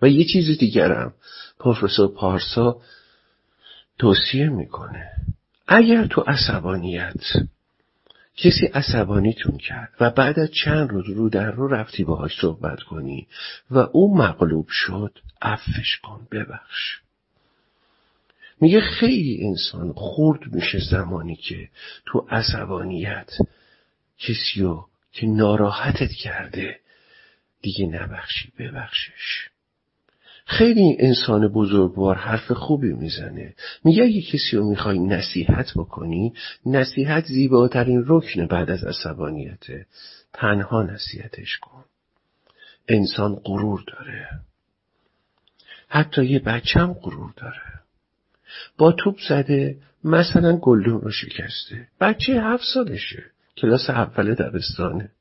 [0.01, 1.13] و یه چیز دیگرم
[1.59, 2.81] پروفسور پارسا
[3.97, 5.11] توصیه می‌کنه.
[5.67, 7.23] اگر تو عصبانیت
[8.39, 13.27] کسی عصبانیتون کرد و بعد از چند روز رو در رو رفتی باهاش صحبت کنی
[13.71, 16.99] و او مغلوب شد عفش کن ببخش.
[18.61, 21.69] میگه خیلی انسان خورد میشه زمانی که
[22.05, 23.31] تو عصبانیت
[24.17, 26.79] کسیو که ناراحتت کرده
[27.61, 29.49] دیگه نبخشی ببخشش.
[30.49, 33.53] خیلی انسان بزرگوار حرف خوبی می‌زنه.
[33.83, 36.33] میگه اگه کسی رو می‌خوای نصیحت بکنی
[36.65, 39.85] نصیحت زیباترین رکن بعد از عصبانیته.
[40.33, 41.83] تنها نصیحتش کن.
[42.87, 44.27] انسان غرور داره.
[45.87, 47.79] حتی یه بچه هم غرور داره.
[48.77, 51.87] با توپ زده مثلا گلدون رو شکسته.
[52.01, 53.23] بچه هفت سالشه.
[53.57, 55.11] کلاس اول دبستانه.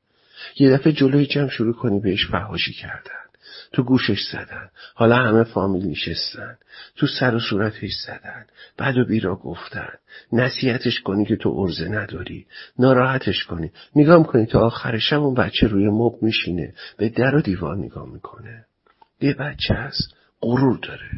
[0.59, 3.28] یه دفعه جلوی جمع شروع کنی بهش فهاشی کردن.
[3.71, 4.69] تو گوشش زدن.
[4.95, 6.57] حالا همه فامیل نشستن.
[6.95, 8.45] تو سر و صورتش زدن.
[8.77, 9.89] بعد و بیرا گفتن.
[10.33, 12.47] نصیحتش کنی که تو ارزه نداری.
[12.79, 13.71] ناراحتش کنی.
[13.95, 16.73] نگاه کنی تا آخرش اون بچه روی مب میشینه.
[16.97, 18.65] به در و دیوار نگاه می‌کنه.
[19.21, 21.09] یه بچه هست غرور داره.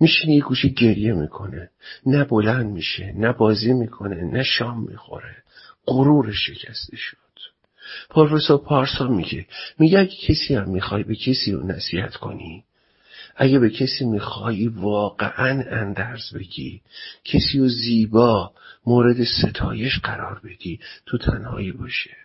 [0.00, 1.70] میشینه یه گوشی گریه می‌کنه.
[2.06, 5.36] نه بلند میشه نه بازی می‌کنه نه شام می‌خوره.
[5.86, 7.29] غرور شکسته شد
[8.10, 9.46] پروفسور پارسا میگه
[9.78, 12.64] میگه اگه کسی هم می‌خوای به کسی رو نصیحت کنی
[13.36, 16.80] اگه به کسی می‌خوای واقعا اندرز بگی
[17.24, 18.52] کسی رو زیبا
[18.86, 22.16] مورد ستایش قرار بدی تو تنهایی باشه.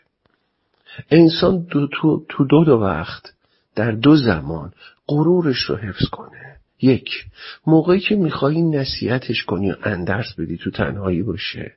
[1.11, 3.33] انسان دو تو, تو دو دو وقت
[3.75, 4.73] در دو زمان
[5.07, 6.55] غرورش رو حفظ کنه.
[6.81, 7.25] یک
[7.67, 11.73] موقعی که می‌خوای نصیحتش کنی و اندرز بدی تو تنهایی باشه.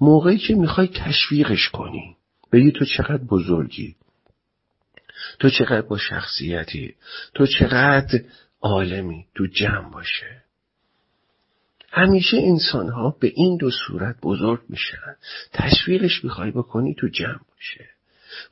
[0.00, 2.16] موقعی که می‌خوای تشویقش کنی.
[2.54, 3.96] بگی تو چقدر بزرگی.
[5.38, 6.94] تو چقدر با شخصیتی.
[7.34, 8.20] تو چقدر
[8.60, 9.26] عالمی.
[9.34, 10.42] تو جمع باشه.
[11.90, 15.16] همیشه انسان ها به این دو صورت بزرگ میشن.
[15.52, 17.88] تشویقش می‌خوای بکنی تو جمع باشه.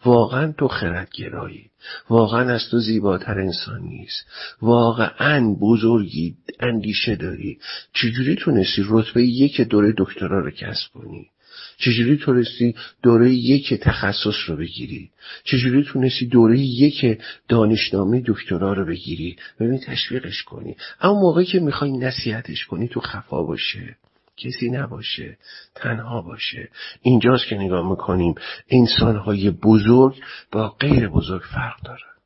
[0.04, 1.70] واقعا تو خردگرایی.
[2.10, 4.26] واقعا از تو زیباتر انسان نیست.
[4.62, 7.58] واقعا بزرگی اندیشه داری.
[7.92, 11.30] چجوری تونستی رتبه یک دوره دکترا رو کسب کنی؟
[11.76, 15.10] چجوری تونستی دوره یک تخصص رو بگیری؟
[15.44, 17.18] چجوری تونستی دوره یک
[17.48, 20.76] دانشنامه دکترا رو بگیری؟ ببین تشویقش کنی.
[21.00, 23.96] اما موقعی که می‌خوای نصیحتش کنی تو خفا باشه
[24.36, 25.38] کسی نباشه
[25.74, 26.68] تنها باشه.
[27.02, 28.34] اینجاست که نگاه می‌کنیم
[28.70, 30.14] انسانهای بزرگ
[30.52, 32.12] با غیر بزرگ فرق داره.